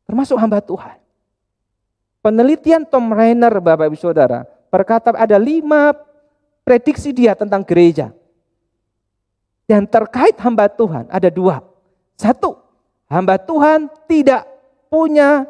[0.09, 0.97] Termasuk hamba Tuhan.
[2.25, 5.93] Penelitian Tom Rainer, Bapak Ibu Saudara, berkata ada lima
[6.65, 8.11] prediksi dia tentang gereja.
[9.69, 11.61] Dan terkait hamba Tuhan ada dua.
[12.17, 12.57] Satu,
[13.09, 14.45] Hamba Tuhan tidak
[14.93, 15.49] punya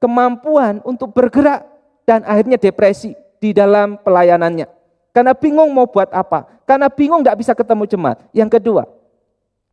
[0.00, 1.68] kemampuan untuk bergerak
[2.08, 4.64] dan akhirnya depresi di dalam pelayanannya.
[5.12, 6.48] Karena bingung mau buat apa.
[6.64, 8.18] Karena bingung tidak bisa ketemu jemaat.
[8.32, 8.88] Yang kedua,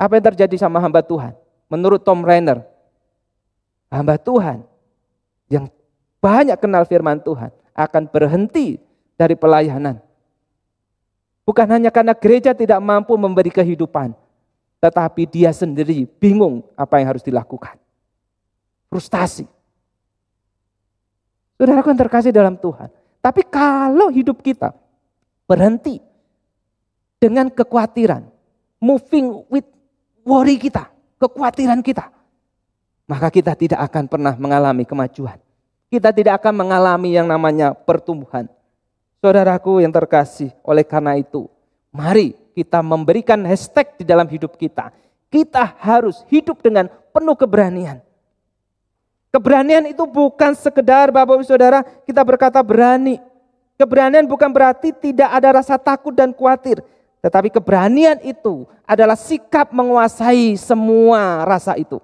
[0.02, 1.38] apa yang terjadi sama hamba Tuhan?
[1.70, 2.66] Menurut Tom Rainer,
[3.94, 4.66] hamba Tuhan
[5.46, 5.70] yang
[6.18, 8.82] banyak kenal firman Tuhan akan berhenti
[9.14, 10.02] dari pelayanan.
[11.46, 14.18] Bukan hanya karena gereja tidak mampu memberi kehidupan,
[14.82, 17.78] tetapi dia sendiri bingung apa yang harus dilakukan.
[18.90, 19.46] Frustasi.
[21.62, 22.90] Saudara yang terkasih dalam Tuhan.
[23.22, 24.74] Tapi kalau hidup kita
[25.46, 26.02] berhenti
[27.22, 28.26] dengan kekhawatiran,
[28.82, 29.70] moving with
[30.25, 30.89] worry kita,
[31.21, 32.10] kekhawatiran kita,
[33.10, 35.38] maka kita tidak akan pernah mengalami kemajuan.
[35.91, 38.47] Kita tidak akan mengalami yang namanya pertumbuhan.
[39.19, 41.51] Saudaraku yang terkasih, oleh karena itu,
[41.91, 44.89] mari kita memberikan hashtag di dalam hidup kita.
[45.27, 47.99] Kita harus hidup dengan penuh keberanian.
[49.31, 53.19] Keberanian itu bukan sekedar Bapak Ibu Saudara kita berkata berani.
[53.79, 56.84] Keberanian bukan berarti tidak ada rasa takut dan khawatir.
[57.21, 62.01] Tetapi keberanian itu adalah sikap menguasai semua rasa itu.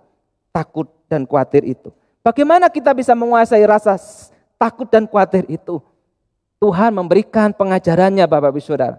[0.54, 1.90] Takut dan khawatir itu.
[2.22, 3.98] Bagaimana kita bisa menguasai rasa
[4.62, 5.82] takut dan khawatir itu?
[6.62, 8.98] Tuhan memberikan pengajarannya Bapak Ibu Saudara.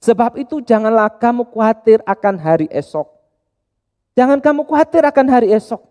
[0.00, 3.08] Sebab itu janganlah kamu khawatir akan hari esok.
[4.16, 5.84] Jangan kamu khawatir akan hari esok.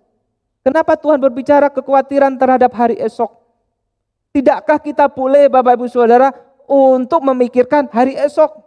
[0.65, 3.31] Kenapa Tuhan berbicara kekhawatiran terhadap hari esok?
[4.33, 6.33] Tidakkah kita boleh Bapak Ibu Saudara
[6.67, 8.66] untuk memikirkan hari esok?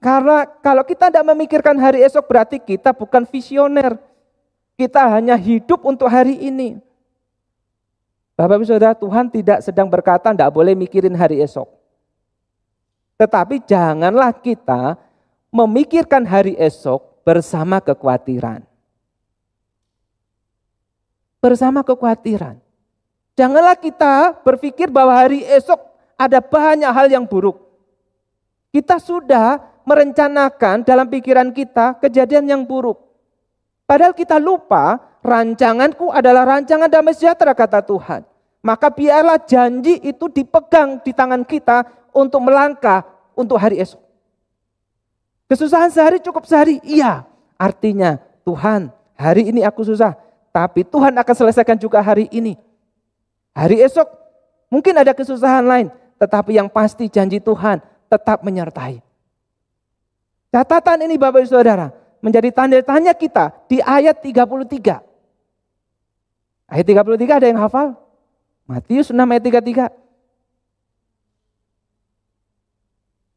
[0.00, 4.00] Karena kalau kita tidak memikirkan hari esok berarti kita bukan visioner.
[4.80, 6.80] Kita hanya hidup untuk hari ini.
[8.32, 11.68] Bapak Ibu Saudara, Tuhan tidak sedang berkata tidak boleh mikirin hari esok.
[13.20, 14.96] Tetapi janganlah kita
[15.52, 18.64] memikirkan hari esok bersama kekhawatiran.
[21.44, 22.56] Bersama kekhawatiran.
[23.36, 25.76] Janganlah kita berpikir bahwa hari esok
[26.16, 27.69] ada banyak hal yang buruk.
[28.70, 33.02] Kita sudah merencanakan dalam pikiran kita kejadian yang buruk.
[33.82, 38.22] Padahal kita lupa rancanganku adalah rancangan damai sejahtera kata Tuhan.
[38.62, 41.82] Maka biarlah janji itu dipegang di tangan kita
[42.14, 43.02] untuk melangkah
[43.34, 43.98] untuk hari esok.
[45.50, 46.78] Kesusahan sehari cukup sehari?
[46.86, 47.26] Iya.
[47.58, 50.16] Artinya Tuhan hari ini aku susah.
[50.50, 52.58] tapi Tuhan akan selesaikan juga hari ini.
[53.54, 54.02] Hari esok
[54.66, 55.86] mungkin ada kesusahan lain,
[56.18, 57.78] tetapi yang pasti janji Tuhan
[58.10, 58.98] tetap menyertai.
[60.50, 64.98] Catatan ini Bapak Ibu Saudara menjadi tanda tanya kita di ayat 33.
[66.66, 67.94] Ayat 33 ada yang hafal?
[68.66, 69.90] Matius 6 ayat 33.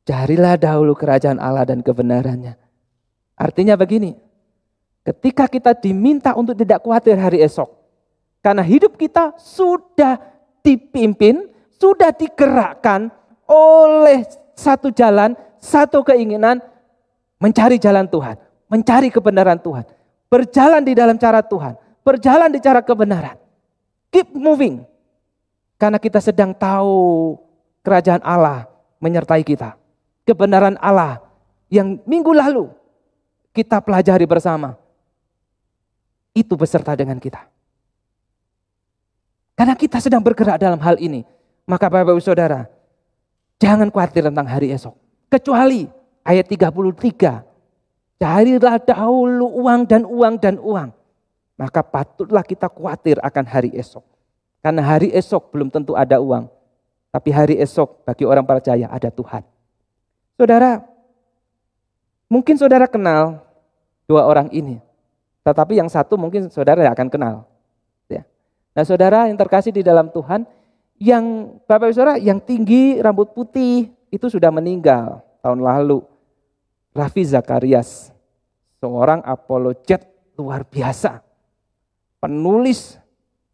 [0.03, 2.59] Carilah dahulu kerajaan Allah dan kebenarannya.
[3.39, 4.19] Artinya begini,
[5.05, 7.71] ketika kita diminta untuk tidak khawatir hari esok,
[8.43, 10.19] karena hidup kita sudah
[10.59, 11.47] dipimpin,
[11.80, 13.07] sudah digerakkan
[13.47, 16.62] oleh satu jalan, satu keinginan,
[17.38, 18.38] mencari jalan Tuhan,
[18.70, 19.86] mencari kebenaran Tuhan,
[20.30, 23.38] berjalan di dalam cara Tuhan, berjalan di cara kebenaran.
[24.14, 24.86] Keep moving.
[25.78, 27.36] Karena kita sedang tahu
[27.84, 28.70] kerajaan Allah
[29.04, 29.76] menyertai kita
[30.24, 31.20] kebenaran Allah
[31.68, 32.72] yang minggu lalu
[33.54, 34.80] kita pelajari bersama.
[36.34, 37.45] Itu beserta dengan kita.
[39.54, 41.22] Karena kita sedang bergerak dalam hal ini.
[41.70, 42.66] Maka Bapak Ibu Saudara,
[43.58, 44.95] jangan khawatir tentang hari esok.
[45.28, 45.89] Kecuali
[46.24, 47.43] ayat 33.
[48.22, 50.89] Carilah dahulu uang dan uang dan uang.
[51.60, 54.01] Maka patutlah kita khawatir akan hari esok.
[54.64, 56.47] Karena hari esok belum tentu ada uang.
[57.14, 59.43] Tapi hari esok bagi orang percaya ada Tuhan.
[60.34, 60.82] Saudara,
[62.26, 63.43] mungkin saudara kenal
[64.10, 64.82] dua orang ini.
[65.43, 67.36] Tetapi yang satu mungkin saudara akan kenal.
[68.08, 68.24] Ya.
[68.74, 70.47] Nah saudara yang terkasih di dalam Tuhan,
[71.04, 75.99] yang Bapak Ibu Saudara yang tinggi rambut putih itu sudah meninggal tahun lalu.
[76.95, 78.16] Raffi Zakarias,
[78.80, 80.08] seorang apologet
[80.39, 81.20] luar biasa.
[82.24, 82.95] Penulis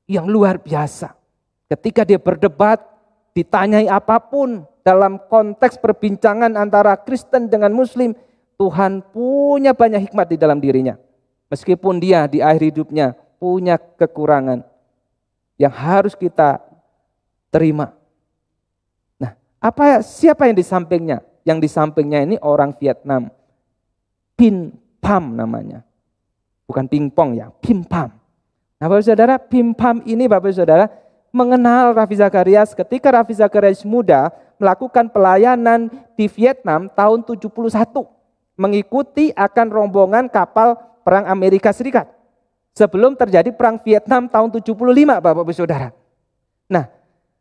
[0.05, 1.17] yang luar biasa.
[1.65, 2.85] Ketika dia berdebat,
[3.33, 8.13] ditanyai apa pun, dalam konteks perbincangan antara Kristen dengan Muslim,
[8.61, 10.99] Tuhan punya banyak hikmat di dalam dirinya.
[11.49, 14.61] Meskipun dia di akhir hidupnya punya kekurangan
[15.57, 16.68] yang harus kita
[17.49, 17.93] terima.
[19.17, 21.21] Nah, apa siapa yang di sampingnya?
[21.45, 23.29] Yang di sampingnya ini orang Vietnam.
[24.37, 25.83] Pin Pam namanya.
[26.69, 28.13] Bukan pingpong ya, Pim Pam.
[28.79, 30.87] Nah, Bapak Saudara, Pim Pam ini Bapak Saudara
[31.29, 37.47] mengenal Raffi Zakarias ketika Raffi Zakarias muda melakukan pelayanan di Vietnam tahun 71
[38.59, 40.75] mengikuti akan rombongan kapal
[41.07, 42.11] perang Amerika Serikat
[42.75, 44.75] sebelum terjadi perang Vietnam tahun 75
[45.23, 45.95] Bapak Ibu Saudara.
[46.67, 46.91] Nah,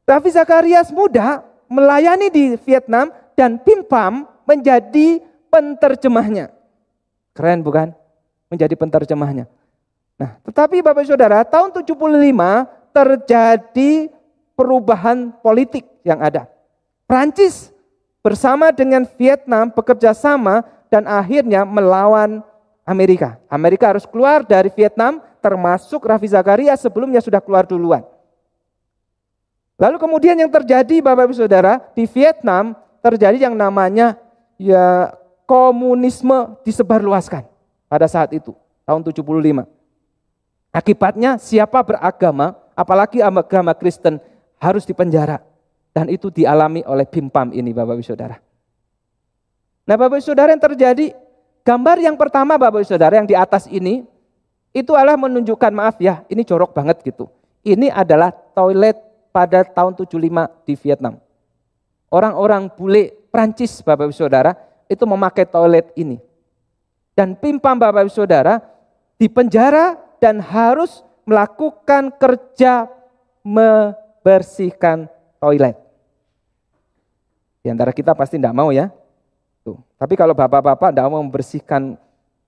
[0.08, 5.20] Raffi Zakarias muda melayani di Vietnam dan Pim Pam menjadi
[5.52, 6.48] penterjemahnya.
[7.36, 7.92] Keren bukan?
[8.48, 9.44] Menjadi penterjemahnya.
[10.16, 11.92] Nah, tetapi Bapak Saudara, tahun 75
[12.96, 14.08] terjadi
[14.56, 16.48] perubahan politik yang ada.
[17.04, 17.68] Prancis
[18.24, 22.40] bersama dengan Vietnam bekerja sama dan akhirnya melawan
[22.88, 23.36] Amerika.
[23.52, 28.02] Amerika harus keluar dari Vietnam termasuk Raffi Zakaria sebelumnya sudah keluar duluan.
[29.78, 34.18] Lalu kemudian yang terjadi Bapak Ibu Saudara di Vietnam terjadi yang namanya
[34.58, 35.14] ya
[35.46, 37.46] komunisme disebarluaskan
[37.86, 39.22] pada saat itu tahun 75.
[40.74, 44.18] Akibatnya siapa beragama apalagi agama Kristen
[44.58, 45.42] harus dipenjara.
[45.94, 48.36] Dan itu dialami oleh Bimpam ini Bapak Ibu Saudara.
[49.88, 51.16] Nah Bapak Ibu Saudara yang terjadi,
[51.62, 54.06] gambar yang pertama Bapak Ibu Saudara yang di atas ini,
[54.70, 57.26] itu adalah menunjukkan maaf ya, ini jorok banget gitu.
[57.66, 59.07] Ini adalah toilet
[59.38, 60.18] pada tahun 75
[60.66, 61.14] di Vietnam.
[62.10, 64.58] Orang-orang bule Prancis Bapak Ibu Saudara
[64.90, 66.18] itu memakai toilet ini.
[67.14, 68.58] Dan Pimpam Bapak Ibu Saudara
[69.14, 72.90] di penjara dan harus melakukan kerja
[73.46, 75.06] membersihkan
[75.38, 75.78] toilet.
[77.62, 78.90] Di antara kita pasti tidak mau ya.
[79.62, 79.78] Tuh.
[80.02, 81.94] Tapi kalau bapak-bapak tidak mau membersihkan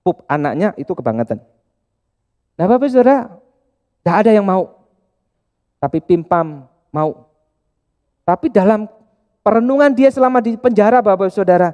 [0.03, 1.39] pup anaknya, itu kebangetan.
[2.59, 3.31] Nah bapak saudara,
[4.03, 4.75] tidak ada yang mau.
[5.79, 7.25] Tapi pimpam mau.
[8.27, 8.85] Tapi dalam
[9.41, 11.73] perenungan dia selama di penjara bapak saudara,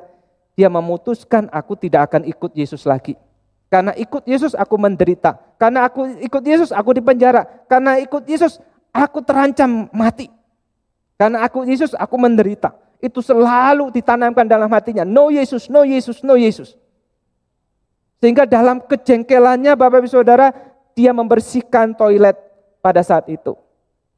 [0.55, 3.19] dia memutuskan aku tidak akan ikut Yesus lagi.
[3.67, 5.35] Karena ikut Yesus aku menderita.
[5.59, 7.43] Karena aku ikut Yesus aku di penjara.
[7.67, 8.63] Karena ikut Yesus
[8.95, 10.31] aku terancam mati.
[11.19, 15.05] Karena aku Yesus aku menderita itu selalu ditanamkan dalam hatinya.
[15.05, 16.73] No Yesus, no Yesus, no Yesus.
[18.17, 20.49] Sehingga dalam kejengkelannya Bapak Ibu Saudara,
[20.97, 22.33] dia membersihkan toilet
[22.81, 23.53] pada saat itu.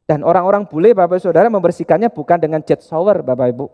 [0.09, 3.69] Dan orang-orang bule Bapak Ibu Saudara membersihkannya bukan dengan jet shower Bapak Ibu.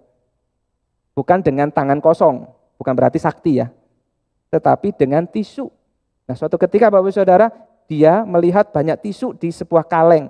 [1.16, 2.44] Bukan dengan tangan kosong,
[2.76, 3.72] bukan berarti sakti ya.
[4.52, 5.72] Tetapi dengan tisu.
[6.28, 7.48] Nah suatu ketika Bapak Ibu Saudara,
[7.88, 10.28] dia melihat banyak tisu di sebuah kaleng.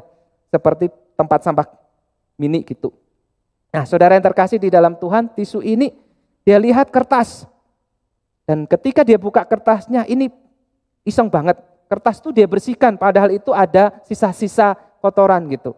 [0.53, 1.65] Seperti tempat sampah
[2.37, 2.93] mini gitu.
[3.73, 5.91] Nah, saudara yang terkasih di dalam Tuhan, tisu ini
[6.47, 7.43] dia lihat kertas.
[8.47, 10.29] Dan ketika dia buka kertasnya, ini
[11.01, 11.57] iseng banget.
[11.85, 14.73] kertas itu dia bersihkan padahal itu ada sisa-sisa
[15.05, 15.77] kotoran gitu.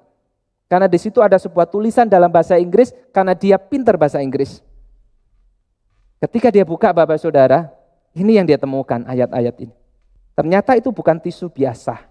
[0.67, 4.59] Karena di situ ada sebuah tulisan dalam bahasa Inggris karena dia pinter bahasa Inggris.
[6.19, 7.71] Ketika dia buka Bapak Saudara,
[8.11, 9.73] ini yang dia temukan ayat-ayat ini.
[10.35, 12.03] Ternyata itu bukan tisu biasa.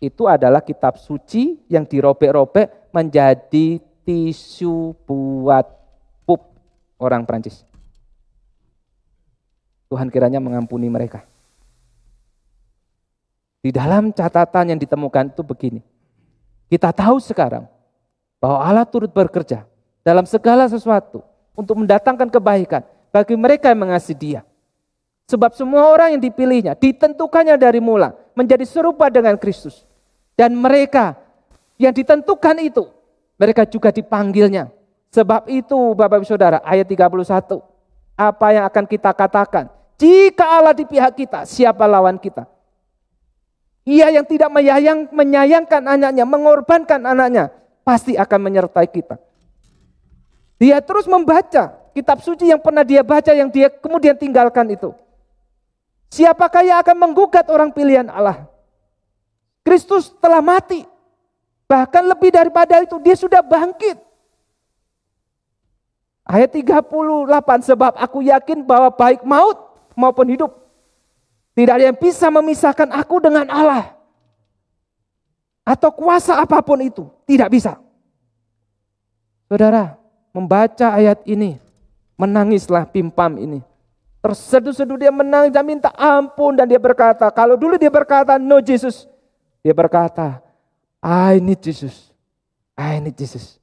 [0.00, 5.68] Itu adalah kitab suci yang dirobek-robek menjadi tisu buat
[6.24, 6.56] pup
[6.96, 7.68] orang Prancis.
[9.92, 11.28] Tuhan kiranya mengampuni mereka.
[13.60, 15.80] Di dalam catatan yang ditemukan itu begini.
[16.70, 17.77] Kita tahu sekarang
[18.38, 19.66] bahwa Allah turut bekerja
[20.06, 21.22] dalam segala sesuatu
[21.58, 24.40] untuk mendatangkan kebaikan bagi mereka yang mengasihi dia.
[25.28, 29.84] Sebab semua orang yang dipilihnya, ditentukannya dari mula, menjadi serupa dengan Kristus.
[30.32, 31.20] Dan mereka
[31.76, 32.88] yang ditentukan itu,
[33.36, 34.72] mereka juga dipanggilnya.
[35.12, 37.60] Sebab itu Bapak Ibu Saudara, ayat 31.
[38.16, 39.68] Apa yang akan kita katakan?
[40.00, 42.48] Jika Allah di pihak kita, siapa lawan kita?
[43.84, 47.52] Ia yang tidak menyayang, menyayangkan anaknya, mengorbankan anaknya,
[47.88, 49.16] pasti akan menyertai kita.
[50.60, 54.92] Dia terus membaca kitab suci yang pernah dia baca, yang dia kemudian tinggalkan itu.
[56.12, 58.44] Siapakah yang akan menggugat orang pilihan Allah?
[59.64, 60.84] Kristus telah mati.
[61.64, 63.96] Bahkan lebih daripada itu, dia sudah bangkit.
[66.28, 66.84] Ayat 38,
[67.64, 69.56] sebab aku yakin bahwa baik maut
[69.96, 70.52] maupun hidup
[71.56, 73.97] tidak ada yang bisa memisahkan aku dengan Allah.
[75.68, 77.04] Atau kuasa apa pun itu.
[77.28, 77.76] Tidak bisa.
[79.44, 80.00] Saudara,
[80.32, 81.60] membaca ayat ini.
[82.16, 83.60] Menangislah pimpam ini.
[84.24, 86.56] Terseduh-seduh dia menangis dan minta ampun.
[86.56, 89.04] Dan dia berkata, kalau dulu dia berkata, no Jesus.
[89.60, 90.40] Dia berkata,
[91.04, 92.16] I need Jesus.
[92.72, 93.60] I need Jesus.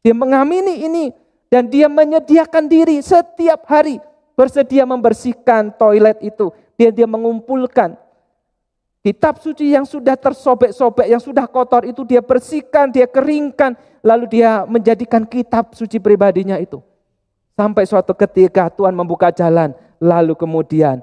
[0.00, 1.04] Dia mengamini ini.
[1.52, 4.00] Dan dia menyediakan diri setiap hari.
[4.32, 6.48] Bersedia membersihkan toilet itu
[6.78, 7.98] dia dia mengumpulkan
[9.08, 13.72] kitab suci yang sudah tersobek-sobek, yang sudah kotor itu dia bersihkan, dia keringkan,
[14.04, 16.84] lalu dia menjadikan kitab suci pribadinya itu.
[17.56, 21.00] Sampai suatu ketika Tuhan membuka jalan, lalu kemudian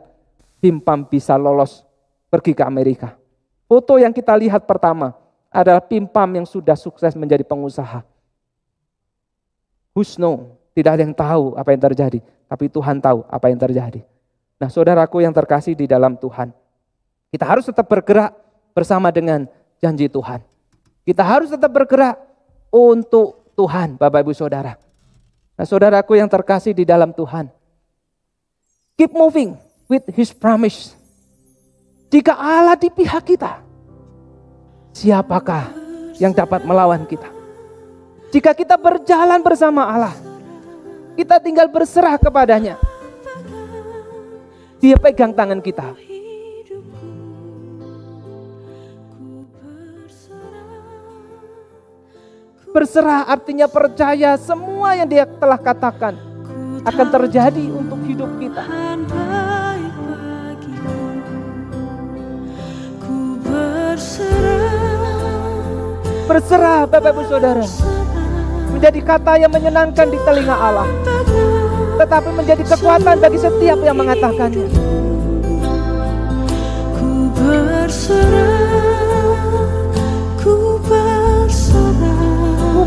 [0.61, 1.81] Pimpam bisa lolos
[2.29, 3.17] pergi ke Amerika.
[3.65, 5.17] Foto yang kita lihat pertama
[5.49, 8.05] adalah Pimpam yang sudah sukses menjadi pengusaha.
[9.97, 14.05] Husno, tidak ada yang tahu apa yang terjadi, tapi Tuhan tahu apa yang terjadi.
[14.61, 16.53] Nah saudaraku yang terkasih di dalam Tuhan.
[17.35, 18.31] Kita harus tetap bergerak
[18.71, 19.43] bersama dengan
[19.83, 20.39] janji Tuhan.
[21.03, 22.15] Kita harus tetap bergerak
[22.71, 24.79] untuk Tuhan Bapak Ibu Saudara.
[25.59, 27.51] Nah saudaraku yang terkasih di dalam Tuhan.
[28.95, 29.59] Keep moving
[29.91, 30.95] with his promise.
[32.07, 33.59] Jika Allah di pihak kita,
[34.95, 35.75] siapakah
[36.15, 37.27] yang dapat melawan kita?
[38.31, 40.15] Jika kita berjalan bersama Allah,
[41.19, 42.79] kita tinggal berserah kepadanya.
[44.79, 46.14] Dia pegang tangan kita.
[52.75, 56.19] Berserah artinya percaya semua yang dia telah katakan
[56.83, 58.67] akan terjadi untuk hidup kita.
[66.27, 66.83] Berserah.
[66.83, 67.63] Bapak Ibu Saudara.
[68.75, 70.89] Menjadi kata yang menyenangkan di telinga Allah.
[71.95, 74.67] Tetapi menjadi kekuatan bagi setiap yang mengatakannya.
[76.99, 78.54] Ku berserah,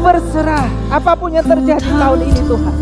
[0.09, 2.77] berserah, apa pun yang terjadi tahun ini Tuhan.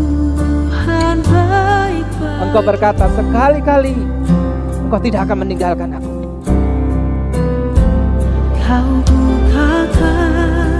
[2.47, 3.91] Engkau berkata sekali-kali
[4.87, 6.11] Engkau tidak akan meninggalkan aku.
[8.63, 10.79] Kau bukakan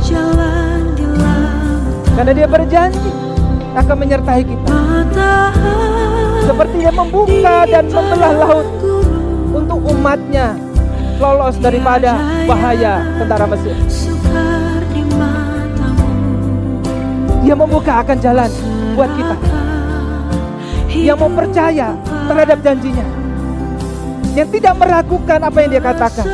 [0.00, 2.16] jalan di lautan.
[2.16, 3.12] Karena dia berjanji
[3.76, 4.72] akan menyertai kita.
[6.48, 8.68] Seperti yang membuka dan membelah laut
[9.52, 10.56] untuk umatnya
[11.20, 12.16] lolos daripada
[12.48, 13.76] bahaya tentara Mesir.
[17.52, 18.48] Dia membuka akan jalan
[18.96, 19.36] buat kita.
[20.88, 21.92] Yang mau percaya
[22.24, 23.04] terhadap janjinya.
[24.32, 26.28] Yang tidak meragukan apa yang dia katakan.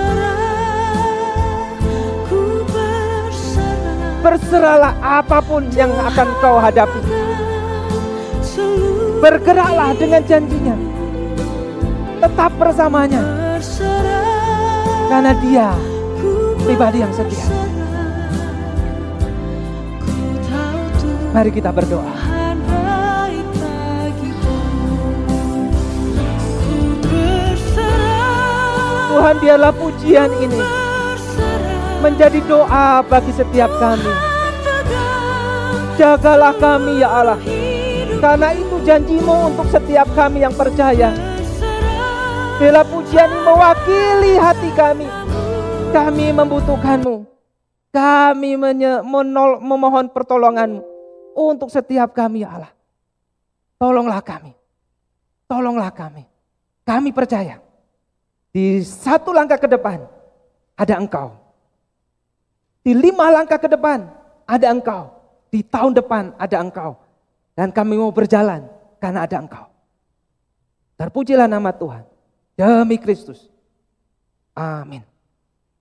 [4.22, 7.02] Berserahlah apa pun yang akan kau hadapi.
[9.18, 10.78] Bergeraklah dengan janjinya.
[12.22, 13.22] Tetap bersamanya.
[15.10, 15.74] Karena dia
[16.62, 17.77] pribadi yang setia.
[21.38, 22.18] Mari kita berdoa.
[29.06, 30.58] Tuhan dialah pujian ini
[32.02, 34.10] menjadi doa bagi setiap kami.
[35.94, 37.38] Jagalah kami ya Allah.
[38.18, 41.14] Karena itu janjimu untuk setiap kami yang percaya.
[42.58, 45.06] Bila pujian ini mewakili hati kami.
[45.94, 47.30] Kami membutuhkanmu.
[47.94, 50.97] Kami menol, memohon pertolonganmu
[51.38, 52.72] untuk setiap kami ya Allah.
[53.78, 54.52] Tolonglah kami.
[55.46, 56.26] Tolonglah kami.
[56.82, 57.62] Kami percaya.
[58.50, 60.02] Di satu langkah ke depan
[60.74, 61.38] ada engkau.
[62.82, 64.10] Di lima langkah ke depan
[64.42, 65.14] ada engkau.
[65.48, 66.98] Di tahun depan ada engkau.
[67.54, 68.66] Dan kami mau berjalan
[68.98, 69.66] karena ada engkau.
[70.98, 72.02] Terpujilah nama Tuhan.
[72.58, 73.46] Demi Kristus.
[74.58, 75.07] Amin.